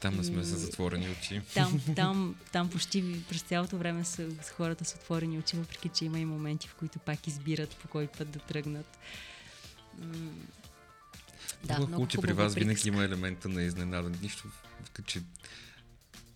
[0.00, 1.40] Там не сме с затворени очи.
[1.54, 6.18] Там, там, там почти през цялото време са хората с отворени очи, въпреки че има
[6.18, 8.98] и моменти, в които пак избират по кой път да тръгнат.
[11.64, 14.10] Да, много хубаво, че при вас винаги има елемента на изненада.
[14.22, 14.48] Нищо,
[15.06, 15.20] че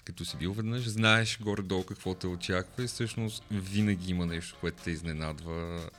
[0.08, 4.82] като си бил веднъж, знаеш горе-долу какво те очаква и всъщност винаги има нещо, което
[4.82, 5.90] те изненадва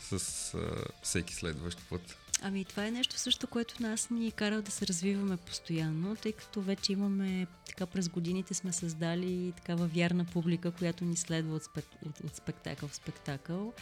[0.00, 0.12] с
[0.54, 0.58] а,
[1.02, 2.16] всеки следващ път.
[2.42, 6.60] Ами това е нещо също, което нас ни кара да се развиваме постоянно, тъй като
[6.60, 11.84] вече имаме, така през годините сме създали такава вярна публика, която ни следва от, спек,
[12.06, 13.72] от, от спектакъл в спектакъл.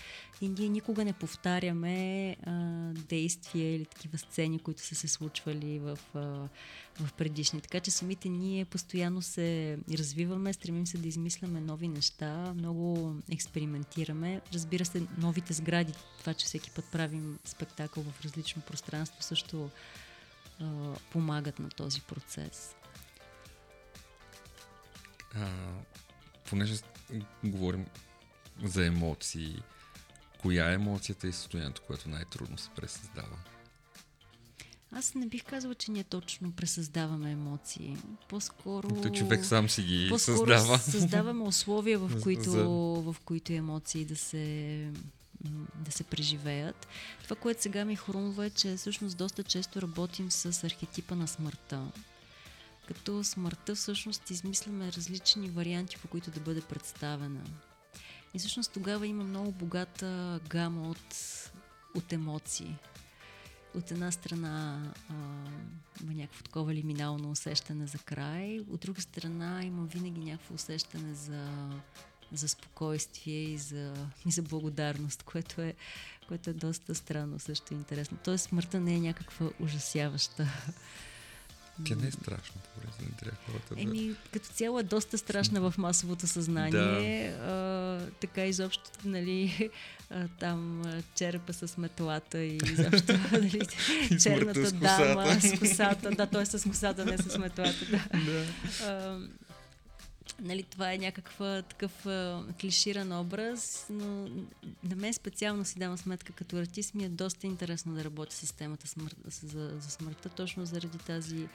[0.41, 2.53] И ние никога не повтаряме а,
[3.09, 6.49] действия или такива сцени, които са се случвали в, а,
[7.01, 7.61] в предишни.
[7.61, 14.41] Така че самите ние постоянно се развиваме, стремим се да измисляме нови неща, много експериментираме.
[14.55, 19.71] Разбира се, новите сгради, това, че всеки път правим спектакъл в различно пространство, също
[20.61, 22.75] а, помагат на този процес.
[25.35, 25.49] А,
[26.49, 26.75] понеже
[27.45, 27.87] говорим
[28.65, 29.63] за емоции,
[30.39, 33.37] коя е емоцията и състоянието, което най-трудно се пресъздава?
[34.93, 37.97] Аз не бих казала, че ние точно пресъздаваме емоции.
[38.29, 39.03] По-скоро...
[39.03, 40.79] То човек сам си ги по-скоро създава.
[40.79, 42.65] създаваме условия, в които, За-
[43.13, 44.93] в които емоции да се
[45.85, 46.87] да се преживеят.
[47.25, 51.83] Това, което сега ми хрумва е, че всъщност доста често работим с архетипа на смъртта.
[52.89, 57.45] Като смъртта всъщност измисляме различни варианти, по които да бъде представена.
[58.35, 61.15] И всъщност тогава има много богата гама от,
[61.95, 62.77] от емоции.
[63.77, 64.83] От една страна
[66.03, 71.71] има някакво такова лиминално усещане за край, от друга страна има винаги някакво усещане за,
[72.33, 73.95] за спокойствие и за,
[74.27, 75.75] и за благодарност, което е,
[76.29, 78.19] което е доста странно, също е интересно.
[78.25, 80.49] Тоест смъртта не е някаква ужасяваща.
[81.85, 82.19] Тя не е за
[82.99, 83.81] да не трябва хората да...
[83.81, 87.29] Еми, като цяло е доста страшна в масовото съзнание.
[87.29, 89.71] А, така изобщо, нали,
[90.11, 93.61] а, там а, черепа с метлата и изобщо, нали,
[94.11, 96.11] И черната с дама с косата.
[96.11, 98.21] Да, той е с косата, не с метлата, да.
[98.21, 98.45] да.
[98.85, 99.19] А,
[100.41, 104.29] нали, това е някаква такъв а, клиширан образ, но
[104.83, 108.53] на мен специално си давам сметка като артист ми е доста интересно да работя с
[108.53, 111.49] темата смърт, за, за смъртта, точно заради тази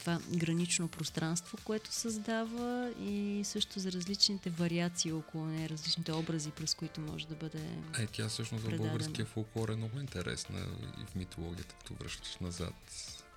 [0.00, 6.74] това гранично пространство, което създава и също за различните вариации около нея, различните образи, през
[6.74, 7.62] които може да бъде...
[7.98, 8.90] Е, тя всъщност в предадена.
[8.90, 10.58] българския фолклор е много интересна
[11.02, 12.74] и в митологията, като връщаш назад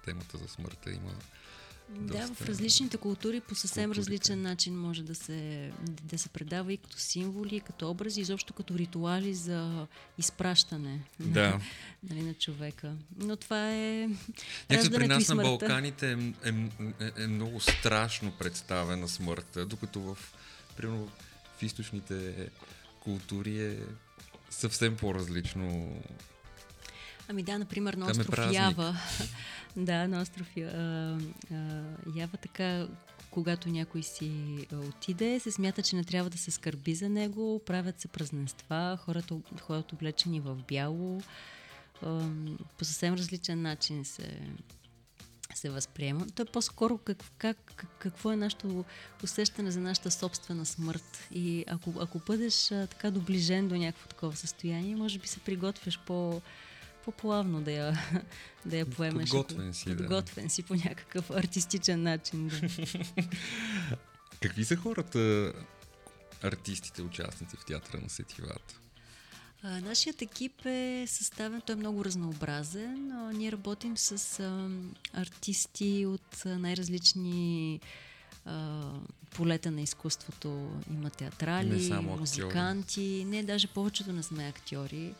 [0.06, 1.12] темата за смъртта има
[1.89, 4.00] Да, в различните култури по съвсем културите.
[4.00, 5.71] различен начин може да се,
[6.04, 11.60] да се предава и като символи, като образи, изобщо като ритуали за изпращане на, Да.
[12.10, 12.93] нали, на човека.
[13.17, 14.10] Но това е
[14.69, 15.43] Някакси при и нас на.
[15.43, 16.54] Балканите е, е,
[17.00, 20.17] е, е много страшно представена смъртта, докато в,
[20.78, 21.10] примерно,
[21.58, 22.50] в източните
[23.00, 23.78] култури е
[24.50, 25.95] съвсем по-различно.
[27.28, 28.54] Ами да, например, на е остров.
[28.54, 28.98] Ява.
[29.76, 31.18] да, на остров Я- а,
[31.54, 31.84] а,
[32.16, 32.88] Ява така,
[33.32, 34.32] когато някой си
[34.74, 39.36] отиде, се смята, че не трябва да се скърби за него, правят се празненства, хората
[39.62, 41.22] ходят облечени в бяло,
[42.02, 42.30] а,
[42.78, 44.40] по съвсем различен начин се
[45.56, 46.28] се възприема.
[46.36, 48.86] То е по-скоро как, как, как, какво е нашето
[49.24, 51.28] усещане за нашата собствена смърт.
[51.32, 56.00] И ако, ако бъдеш а, така доближен до някакво такова състояние, може би се приготвяш
[56.00, 56.42] по,
[57.08, 58.00] по-плавно да я,
[58.65, 59.30] да я поемеш.
[59.30, 59.96] Подготвен си, да.
[59.96, 62.48] Подготвен си по някакъв артистичен начин.
[62.48, 62.67] Да.
[64.41, 65.54] Какви са хората,
[66.43, 68.80] артистите, участници в театъра на сетивата?
[69.63, 73.12] А, нашият екип е съставен, той е много разнообразен.
[73.12, 74.70] А, ние работим с а,
[75.13, 77.80] артисти от най-различни
[79.36, 80.50] полета на изкуството.
[80.89, 82.20] Има Не театрали, само актьори.
[82.20, 83.26] музиканти.
[83.28, 85.13] Не, даже повечето не сме актьори.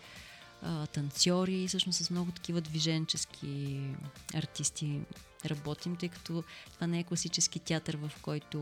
[0.62, 3.82] А, танцори, всъщност с много такива движенчески
[4.34, 5.02] артисти
[5.46, 6.44] работим, тъй като
[6.74, 8.60] това не е класически театър, в който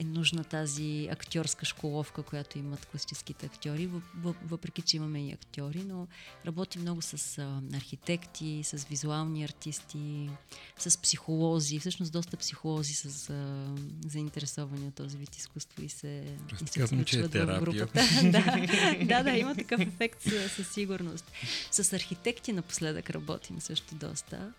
[0.00, 5.32] е нужна тази актьорска школовка, която имат класическите актьори, въп- въп- въпреки че имаме и
[5.32, 6.06] актьори, но
[6.46, 10.30] работим много с а, архитекти, с визуални артисти,
[10.78, 13.66] с психолози, всъщност доста психолози са
[14.06, 17.46] заинтересовани от този вид изкуство и се, Просто и се казвам, че е включват в
[17.46, 17.86] терапия.
[17.86, 18.00] групата.
[18.22, 18.66] да,
[19.04, 20.22] да, да, има такъв ефект
[20.56, 21.24] със сигурност.
[21.70, 24.52] С архитекти напоследък работим също доста.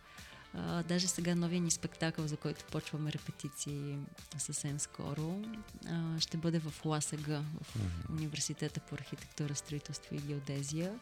[0.54, 3.98] А, даже сега новия ни спектакъл, за който почваме репетиции
[4.38, 5.42] съвсем скоро,
[5.88, 7.76] а, ще бъде в ЛАСАГ, в
[8.10, 11.00] Университета по архитектура, строителство и геодезия.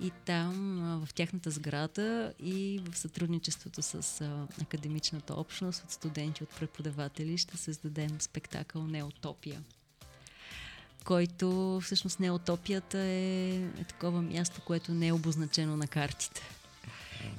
[0.00, 6.42] И там, а, в тяхната сграда и в сътрудничеството с а, академичната общност, от студенти,
[6.42, 9.62] от преподаватели, ще създадем спектакъл Неотопия
[11.04, 16.42] който всъщност неотопията е, е такова място, което не е обозначено на картите.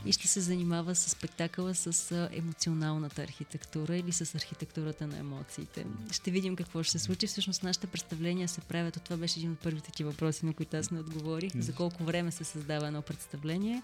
[0.06, 5.86] И ще се занимава с спектакъла с емоционалната архитектура или с архитектурата на емоциите.
[6.12, 7.28] Ще видим какво ще се случи.
[7.28, 10.92] Всъщност нашите представления се правят, това беше един от първите ти въпроси, на които аз
[10.92, 13.82] не отговорих, за колко време се създава едно представление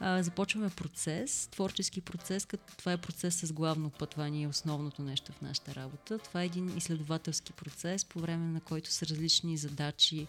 [0.00, 5.74] започваме процес, творчески процес, като това е процес с главно пътвание, основното нещо в нашата
[5.74, 6.18] работа.
[6.18, 10.26] Това е един изследователски процес, по време на който са различни задачи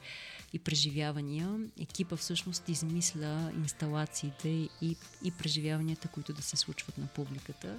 [0.54, 1.60] и преживявания.
[1.80, 7.78] Екипа всъщност измисля инсталациите и, и преживяванията, които да се случват на публиката.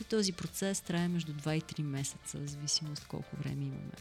[0.00, 3.92] И този процес трае между 2 и 3 месеца, в зависимост колко време имаме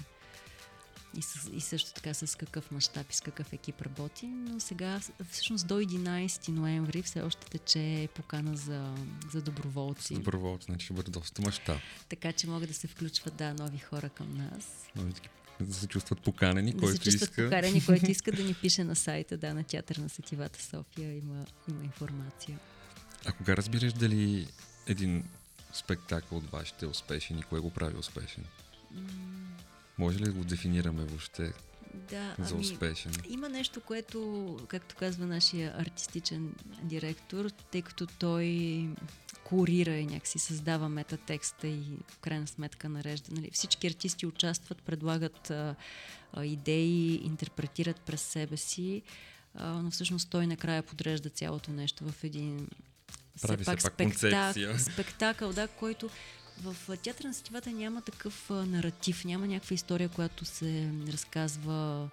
[1.18, 4.26] и, с, и също така с какъв мащаб и с какъв екип работи.
[4.26, 5.00] Но сега,
[5.32, 8.96] всъщност до 11 ноември все още тече покана за,
[9.32, 10.14] за доброволци.
[10.14, 11.80] Доброволци, значи ще бъде доста мащаб.
[12.10, 14.88] Така че могат да се включват, да, нови хора към нас.
[14.96, 15.14] Нови
[15.60, 17.44] да се чувстват поканени, да който се чувстват иска.
[17.44, 21.46] поканени, който иска да ни пише на сайта, да, на Театър на Сетивата София има,
[21.70, 22.60] има информация.
[23.26, 24.48] А кога разбираш дали
[24.88, 25.24] един
[25.74, 28.44] спектакъл от вашите е успешен и кое го прави успешен?
[30.00, 31.54] Може ли да го дефинираме въобще
[31.94, 33.12] да, за ами, успешен?
[33.30, 38.88] Има нещо, което, както казва нашия артистичен директор, тъй като той
[39.44, 43.36] курира и някакси създава метатекста и в крайна сметка нарежда.
[43.36, 43.50] Нали?
[43.54, 45.76] Всички артисти участват, предлагат а,
[46.34, 49.02] а, идеи, интерпретират през себе си,
[49.56, 52.68] а, но всъщност той накрая подрежда цялото нещо в един
[53.42, 56.10] Прави все пак, се пак спектак, спектакъл, да, който
[56.64, 62.10] в театъра на сетивата няма такъв наратив, няма някаква история, която се разказва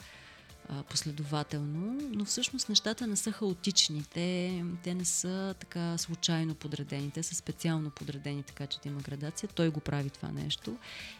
[0.90, 4.04] последователно, но всъщност нещата не са хаотични.
[4.14, 9.00] Те, те не са така случайно подредени, те са специално подредени, така че да има
[9.00, 9.48] градация.
[9.54, 10.76] Той го прави това нещо.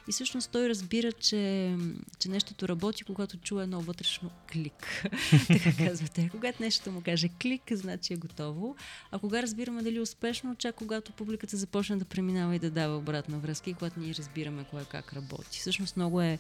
[0.09, 1.77] И всъщност той разбира, че,
[2.19, 5.05] че нещото работи, когато чуе едно вътрешно клик.
[5.49, 6.29] така казвате.
[6.31, 8.77] Когато нещо му каже клик, значи е готово.
[9.11, 12.97] А кога разбираме дали е успешно, чак когато публиката започне да преминава и да дава
[12.97, 15.59] обратна връзка и когато ние разбираме кое как работи.
[15.61, 16.39] Всъщност много е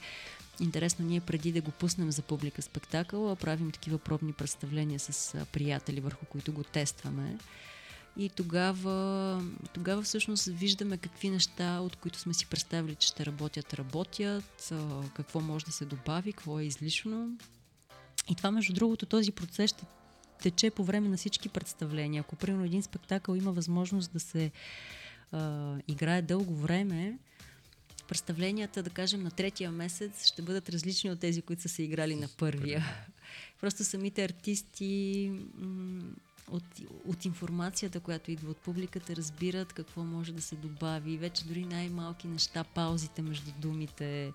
[0.60, 6.00] Интересно, ние преди да го пуснем за публика спектакъл, правим такива пробни представления с приятели,
[6.00, 7.38] върху които го тестваме.
[8.18, 9.42] И тогава,
[9.72, 14.72] тогава всъщност виждаме какви неща, от които сме си представили, че ще работят, работят,
[15.14, 17.38] какво може да се добави, какво е излишно.
[18.30, 19.84] И това, между другото, този процес ще
[20.42, 22.20] тече по време на всички представления.
[22.20, 24.50] Ако, примерно, един спектакъл има възможност да се
[25.32, 27.18] а, играе дълго време,
[28.08, 32.16] представленията, да кажем, на третия месец ще бъдат различни от тези, които са се играли
[32.16, 32.84] на първия.
[33.60, 35.32] Просто самите артисти
[36.50, 36.64] от,
[37.04, 41.16] от информацията, която идва от публиката, разбират какво може да се добави.
[41.16, 44.32] Вече дори най-малки неща, паузите между думите,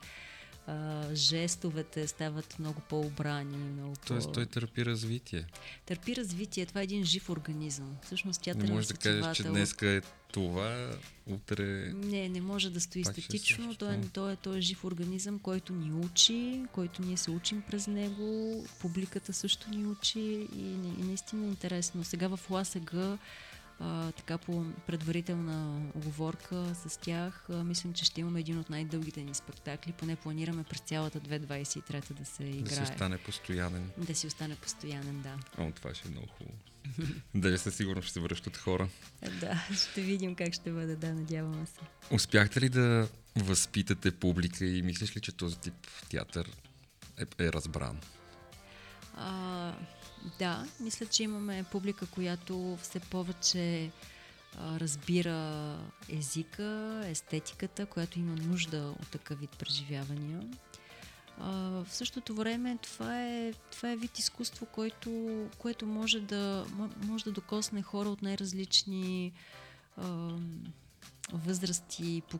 [0.67, 3.57] а, жестовете стават много по-обрани.
[3.57, 4.33] Много Тоест по...
[4.33, 5.45] той търпи развитие.
[5.85, 6.65] Търпи развитие.
[6.65, 7.95] Това е един жив организъм.
[8.03, 10.01] Всъщност тя Не може да кажеш, че днеска е
[10.31, 10.91] това,
[11.27, 11.93] утре...
[11.93, 13.75] Не, не може да стои статично.
[13.75, 17.61] Той, е, той, е, той е жив организъм, който ни учи, който ние се учим
[17.61, 18.65] през него.
[18.81, 20.65] Публиката също ни учи и,
[20.99, 22.03] и наистина е интересно.
[22.03, 23.17] Сега в ЛАСЕГА
[23.81, 29.23] а, така по предварителна оговорка с тях, а, мислим, че ще имаме един от най-дългите
[29.23, 29.91] ни спектакли.
[29.91, 32.61] Поне планираме през цялата 2023 да се играе.
[32.61, 33.91] Да си остане постоянен.
[33.97, 35.63] Да си остане постоянен, да.
[35.63, 36.57] О, това ще е много хубаво.
[37.35, 38.87] Дали със сигурност ще се връщат хора?
[39.39, 41.79] Да, ще видим как ще бъде, да, надяваме се.
[42.15, 45.73] Успяхте ли да възпитате публика и мислиш ли, че този тип
[46.09, 46.49] театър
[47.17, 47.99] е, е разбран?
[49.15, 49.73] А,
[50.39, 53.91] да, мисля, че имаме публика, която все повече
[54.57, 55.77] а, разбира
[56.09, 60.41] езика, естетиката, която има нужда от такъв вид преживявания.
[61.39, 66.65] А, в същото време това е, това е вид изкуство, който, което може да,
[67.03, 69.31] може да докосне хора от най-различни
[69.97, 70.29] а,
[71.33, 72.39] възрасти, по,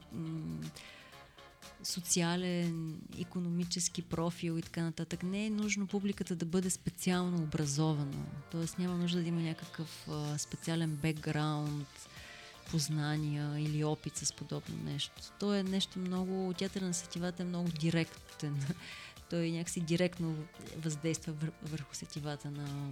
[1.84, 5.24] социален, економически профил и така нататък.
[5.24, 8.26] Не е нужно публиката да бъде специално образована.
[8.52, 10.08] Тоест няма нужда да има някакъв
[10.38, 12.10] специален бекграунд,
[12.72, 15.22] познания или опит с подобно нещо.
[15.40, 16.54] То е нещо много...
[16.58, 18.66] Театър на сетивата е много директен.
[19.30, 20.36] Той някакси директно
[20.78, 22.92] въздейства върху сетивата на,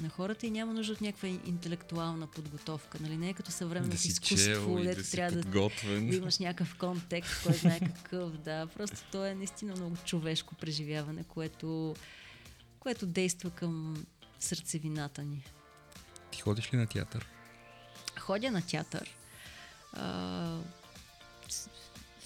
[0.00, 2.98] на хората и няма нужда от някаква интелектуална подготовка.
[3.00, 3.16] Нали?
[3.16, 5.70] Не е като съвременното да изкуство, дето да трябва да,
[6.00, 8.38] да имаш някакъв контекст, кой знае какъв.
[8.38, 8.68] Да.
[8.76, 11.96] Просто то е наистина много човешко преживяване, което,
[12.80, 14.04] което действа към
[14.40, 15.44] сърцевината ни.
[16.30, 17.26] Ти ходиш ли на театър?
[18.18, 19.16] Ходя на театър.
[19.92, 20.58] А,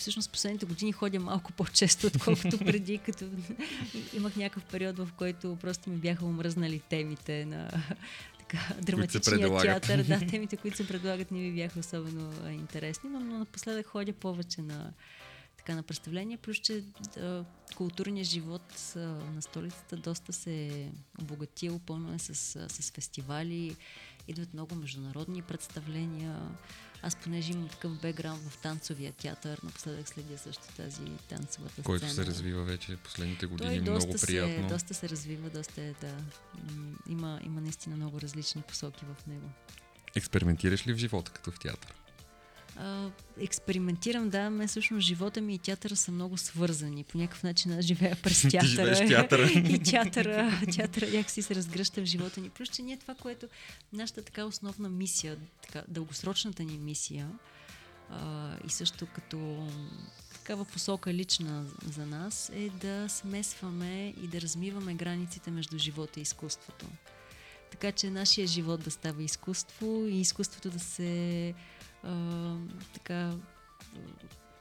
[0.04, 3.24] всъщност последните години ходя малко по-често, отколкото преди, като
[4.14, 7.70] имах някакъв период, в който просто ми бяха омръзнали темите на
[8.38, 10.02] така, драматичния театър.
[10.02, 14.12] Да, темите, които се предлагат, не ми бяха особено а, интересни, но, но напоследък ходя
[14.12, 14.92] повече на,
[15.56, 16.84] така, на представления, плюс че
[17.14, 17.44] да,
[17.76, 18.98] културният живот а,
[19.34, 20.90] на столицата доста се е
[21.20, 22.34] обогатил, пълно е с,
[22.68, 23.76] с фестивали,
[24.28, 26.40] идват много международни представления.
[27.06, 31.84] Аз понеже имам такъв бекграунд в танцовия театър, напоследък следя също тази танцовата сцена.
[31.84, 34.68] Който се развива вече последните години, Той много доста приятно.
[34.68, 36.16] Се, доста се развива, доста е, да.
[37.08, 39.50] Има, има наистина много различни посоки в него.
[40.16, 41.94] Експериментираш ли в живота като в театър?
[42.76, 43.10] А,
[43.40, 47.04] експериментирам, да, мен всъщност живота ми и театъра са много свързани.
[47.04, 48.94] По някакъв начин аз живея през театъра.
[48.94, 49.50] Ти театъра.
[49.50, 52.50] и театъра, театъра някакси се разгръща в живота ни.
[52.50, 53.46] Плюс, че ние това, което
[53.92, 57.28] нашата така основна мисия, така, дългосрочната ни мисия
[58.10, 59.68] а, и също като
[60.32, 66.22] такава посока лична за нас е да смесваме и да размиваме границите между живота и
[66.22, 66.86] изкуството.
[67.70, 71.54] Така че нашия живот да става изкуство и изкуството да се
[72.04, 72.56] а,
[72.94, 73.34] така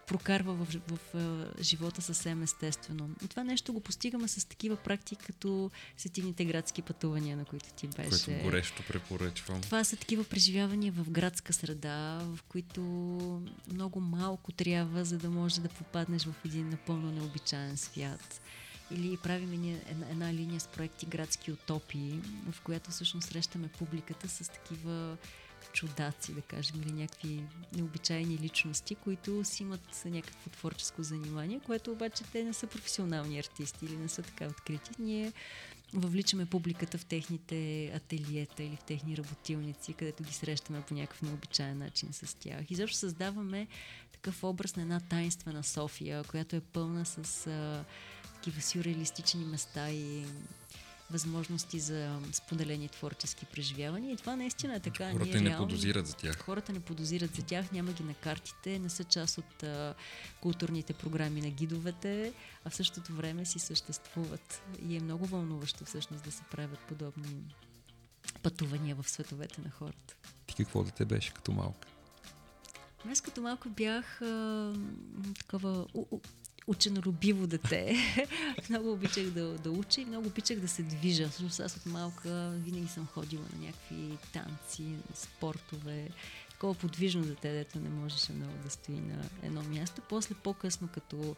[0.08, 3.10] прокарва в, в, в живота съвсем естествено.
[3.26, 7.88] И това нещо го постигаме с такива практики, като сетивните градски пътувания, на които ти
[7.88, 8.26] беше.
[8.26, 9.62] Което горещо препоръчвам.
[9.62, 12.82] Това са такива преживявания в градска среда, в които
[13.74, 18.42] много малко трябва, за да можеш да попаднеш в един напълно необичайен свят.
[18.92, 19.54] Или правим
[19.88, 22.20] една, една линия с проекти Градски утопии,
[22.52, 25.18] в която всъщност срещаме публиката с такива
[25.74, 27.44] чудаци, да кажем, или някакви
[27.76, 33.86] необичайни личности, които си имат някакво творческо занимание, което обаче те не са професионални артисти
[33.86, 34.92] или не са така открити.
[35.00, 35.34] Ние
[35.94, 41.78] въвличаме публиката в техните ателиета или в техни работилници, където ги срещаме по някакъв необичайен
[41.78, 42.72] начин с тях.
[42.72, 43.68] И защо създаваме
[44.12, 47.86] такъв образ на една тайнствена София, която е пълна с а,
[48.36, 50.26] такива сюрреалистични места и
[51.14, 54.14] възможности за споделени творчески преживявания.
[54.14, 55.12] И това наистина е така.
[55.12, 56.38] Хората не реално, подозират за тях.
[56.38, 59.94] Хората не подозират за тях, няма ги на картите, не са част от а,
[60.42, 62.34] културните програми на гидовете,
[62.66, 64.62] а в същото време си съществуват.
[64.88, 67.56] И е много вълнуващо всъщност да се правят подобни
[68.44, 70.16] пътувания в световете на хората.
[70.48, 71.88] Ти какво да те беше като малка?
[73.12, 74.74] Аз като малко бях а,
[75.40, 76.20] такова у, у,
[76.68, 77.96] ученолюбиво дете.
[78.70, 81.30] много обичах да, да уча и много обичах да се движа.
[81.30, 84.84] Всъщност аз от малка винаги съм ходила на някакви танци,
[85.14, 86.10] спортове.
[86.50, 90.02] Такова подвижно дете, дето не можеше много да стои на едно място.
[90.10, 91.36] После по-късно, като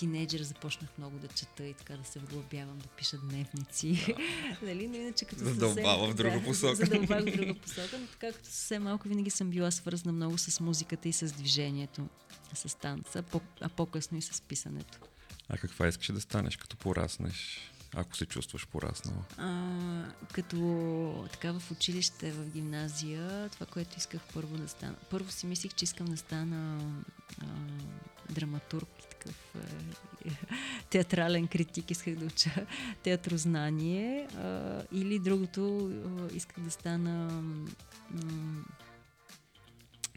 [0.00, 4.14] тинейджър започнах много да чета и така да се вглъбявам, да пиша дневници.
[4.62, 4.88] нали?
[4.88, 6.76] Но иначе като Задълбава в друга да, посока.
[6.76, 10.60] Задълбава в друга посока, но така като съвсем малко винаги съм била свързана много с
[10.60, 12.08] музиката и с движението,
[12.54, 13.24] с танца,
[13.60, 14.98] а по-късно и с писането.
[15.48, 17.70] А каква искаш да станеш, като пораснеш?
[17.94, 19.24] ако се чувстваш пораснала?
[19.36, 24.94] А, като така в училище, в гимназия, това, което исках първо да стана.
[25.10, 26.92] Първо си мислих, че искам да стана
[27.42, 27.44] а,
[28.30, 28.88] драматург
[29.26, 29.54] и такъв
[30.24, 30.30] е,
[30.90, 32.50] театрален критик, исках да уча
[33.02, 34.28] театрознание.
[34.36, 35.92] А, или другото,
[36.34, 37.42] исках да стана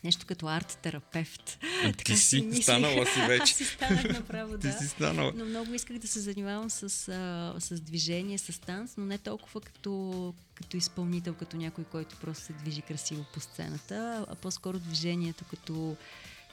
[0.04, 1.58] нещо като арт-терапевт.
[2.06, 3.44] Ти си, си станала си вече.
[3.44, 4.78] Аз си станах направо, да.
[4.78, 5.32] Ти си станала.
[5.36, 9.62] Но много исках да се занимавам с, а, с движение, с танц, но не толкова
[9.62, 15.46] като, като изпълнител, като някой, който просто се движи красиво по сцената, а по-скоро движението
[15.50, 15.96] като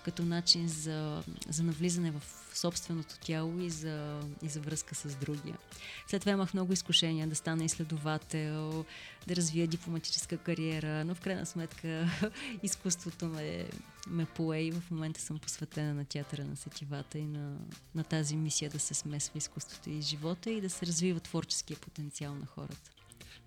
[0.05, 2.23] като начин за, за навлизане в
[2.55, 5.59] собственото тяло и за, и за връзка с другия.
[6.07, 8.85] След това имах много изкушения да стана изследовател,
[9.27, 12.11] да развия дипломатическа кариера, но в крайна сметка
[12.63, 13.67] изкуството ме,
[14.09, 17.57] ме пое и в момента съм посветена на театъра на сетивата и на,
[17.95, 22.35] на тази мисия да се смесва изкуството и живота и да се развива творческия потенциал
[22.35, 22.91] на хората.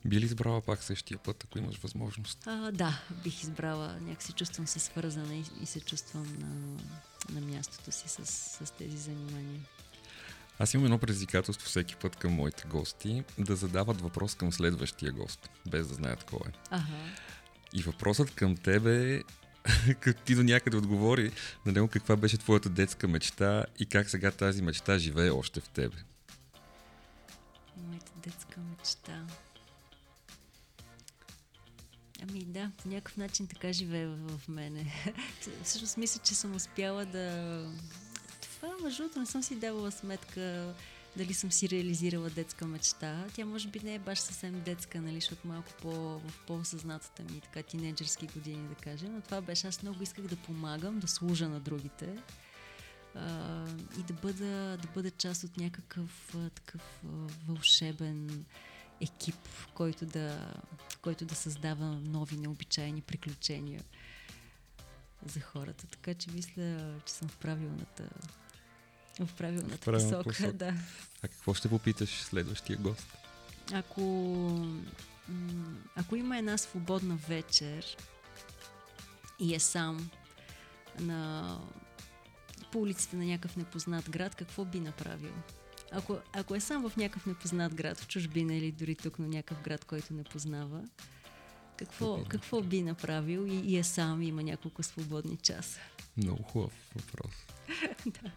[0.05, 2.47] Би ли избрала пак същия път, ако имаш възможност?
[2.47, 3.97] А, да, бих избрала.
[4.01, 6.79] Някакси чувствам се свързана и, и се чувствам на,
[7.39, 8.25] на мястото си с,
[8.65, 9.61] с тези занимания.
[10.59, 15.49] Аз имам едно предизвикателство всеки път към моите гости да задават въпрос към следващия гост,
[15.67, 16.51] без да знаят кой е.
[16.69, 16.83] Ага.
[17.73, 19.23] И въпросът към тебе е,
[19.99, 21.31] като ти до някъде отговори
[21.65, 25.69] на него каква беше твоята детска мечта и как сега тази мечта живее още в
[25.69, 25.97] тебе.
[27.77, 29.25] Моята детска мечта.
[32.29, 34.93] Ами да, по някакъв начин така живее в, мене.
[35.63, 37.69] Всъщност мисля, че съм успяла да...
[38.41, 40.73] Това, между другото, не съм си давала сметка
[41.17, 43.25] дали съм си реализирала детска мечта.
[43.33, 47.41] Тя може би не е баш съвсем детска, нали, защото малко по, в по-съзнатата ми,
[47.41, 49.13] така тинейджърски години, да кажем.
[49.15, 52.17] Но това беше, аз много исках да помагам, да служа на другите
[53.15, 53.65] а,
[53.99, 57.07] и да бъда, да бъда част от някакъв а, такъв а,
[57.47, 58.45] вълшебен
[59.03, 59.35] екип,
[59.73, 60.53] който да,
[61.01, 63.83] който да създава нови необичайни приключения
[65.25, 65.87] за хората.
[65.87, 68.09] Така че мисля, че съм в правилната
[69.19, 70.29] в правилната, в правилната посока.
[70.29, 70.53] посока.
[70.53, 70.73] Да.
[71.21, 73.07] А какво ще попиташ следващия гост?
[73.73, 74.67] Ако,
[75.95, 77.97] ако има една свободна вечер
[79.39, 80.09] и е сам
[80.99, 81.57] на,
[82.71, 85.33] по улиците на някакъв непознат град, какво би направил?
[85.95, 89.61] Ако, ако е сам в някакъв непознат град, в чужбина или дори тук, на някакъв
[89.61, 90.81] град, който не познава,
[91.77, 95.79] какво, какво би направил и, и е сам, има няколко свободни часа?
[96.17, 97.31] Много хубав въпрос.
[98.05, 98.31] да.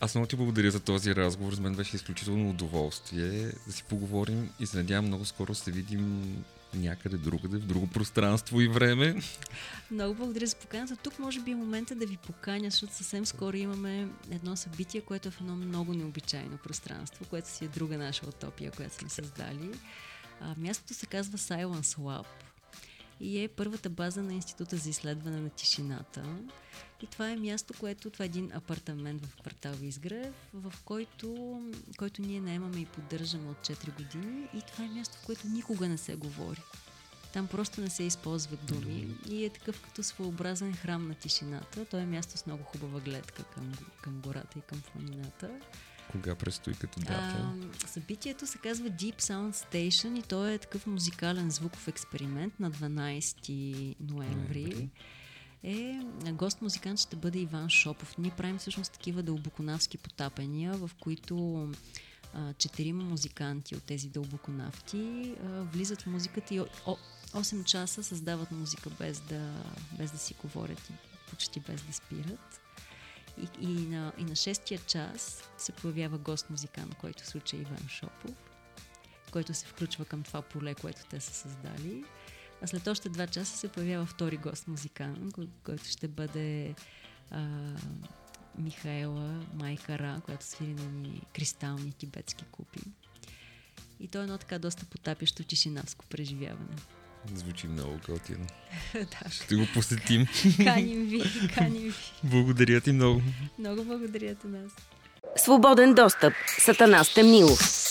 [0.00, 1.54] Аз много ти благодаря за този разговор.
[1.54, 6.44] За мен беше изключително удоволствие да си поговорим и се надявам много скоро се видим
[6.74, 9.22] някъде другаде, в друго пространство и време.
[9.90, 10.96] Много благодаря за поканата.
[10.96, 15.28] Тук може би е момента да ви поканя, защото съвсем скоро имаме едно събитие, което
[15.28, 19.70] е в едно много необичайно пространство, което си е друга наша утопия, която сме създали.
[20.40, 22.26] А, мястото се казва Silence Lab
[23.20, 26.22] и е първата база на Института за изследване на тишината.
[27.02, 31.60] И това е място, което, това е един апартамент в квартал Изгрев, в който,
[31.96, 34.48] който ние наемаме и поддържаме от 4 години.
[34.54, 36.62] И това е място, в което никога не се говори.
[37.32, 41.84] Там просто не се използват думи и е такъв като своеобразен храм на тишината.
[41.84, 43.72] То е място с много хубава гледка към,
[44.02, 45.50] към гората и към планината.
[46.12, 47.52] Кога предстои като дата?
[47.84, 52.70] А, събитието се казва Deep Sound Station и то е такъв музикален звуков експеримент на
[52.70, 54.60] 12 ноември.
[54.60, 54.88] ноември.
[55.62, 56.00] Е,
[56.32, 58.18] гост-музикант ще бъде Иван Шопов.
[58.18, 61.68] Ние правим всъщност такива дълбоконавски потапения, в които
[62.58, 69.20] четирима музиканти от тези дълбоконавти а, влизат в музиката и 8 часа създават музика без
[69.20, 69.64] да,
[69.98, 70.92] без да си говорят и
[71.30, 72.60] почти без да спират.
[73.42, 78.36] И, и, на, и на шестия час се появява гост-музикант, който случай е Иван Шопов,
[79.30, 82.04] който се включва към това поле, което те са създали.
[82.62, 85.34] А след още два часа се появява втори гост-музикант,
[85.64, 86.74] който ще бъде
[87.30, 87.46] а,
[88.58, 92.80] Михаела Майкара, която свири на ни кристални тибетски купи.
[94.00, 96.76] И то е едно така доста потапящо тишинавско преживяване.
[97.34, 98.46] Звучи много готино.
[98.94, 99.30] да.
[99.30, 100.26] Ще го посетим.
[100.64, 101.22] каним ви,
[101.54, 101.94] каним ви.
[102.24, 103.22] Благодаря ти много.
[103.58, 104.72] Много благодаря ти нас.
[105.36, 106.32] Свободен достъп.
[106.58, 107.87] Сатана Стемнилов.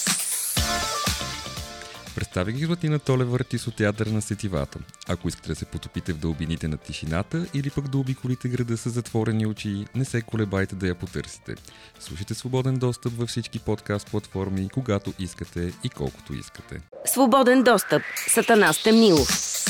[2.37, 4.79] Представя ги Златина Толева артист от театъра на сетивата.
[5.07, 8.89] Ако искате да се потопите в дълбините на тишината или пък да обиколите града с
[8.89, 11.55] затворени очи, не се колебайте да я потърсите.
[11.99, 16.81] Слушайте свободен достъп във всички подкаст платформи, когато искате и колкото искате.
[17.05, 18.01] Свободен достъп.
[18.27, 19.66] Сатана Стемнилов.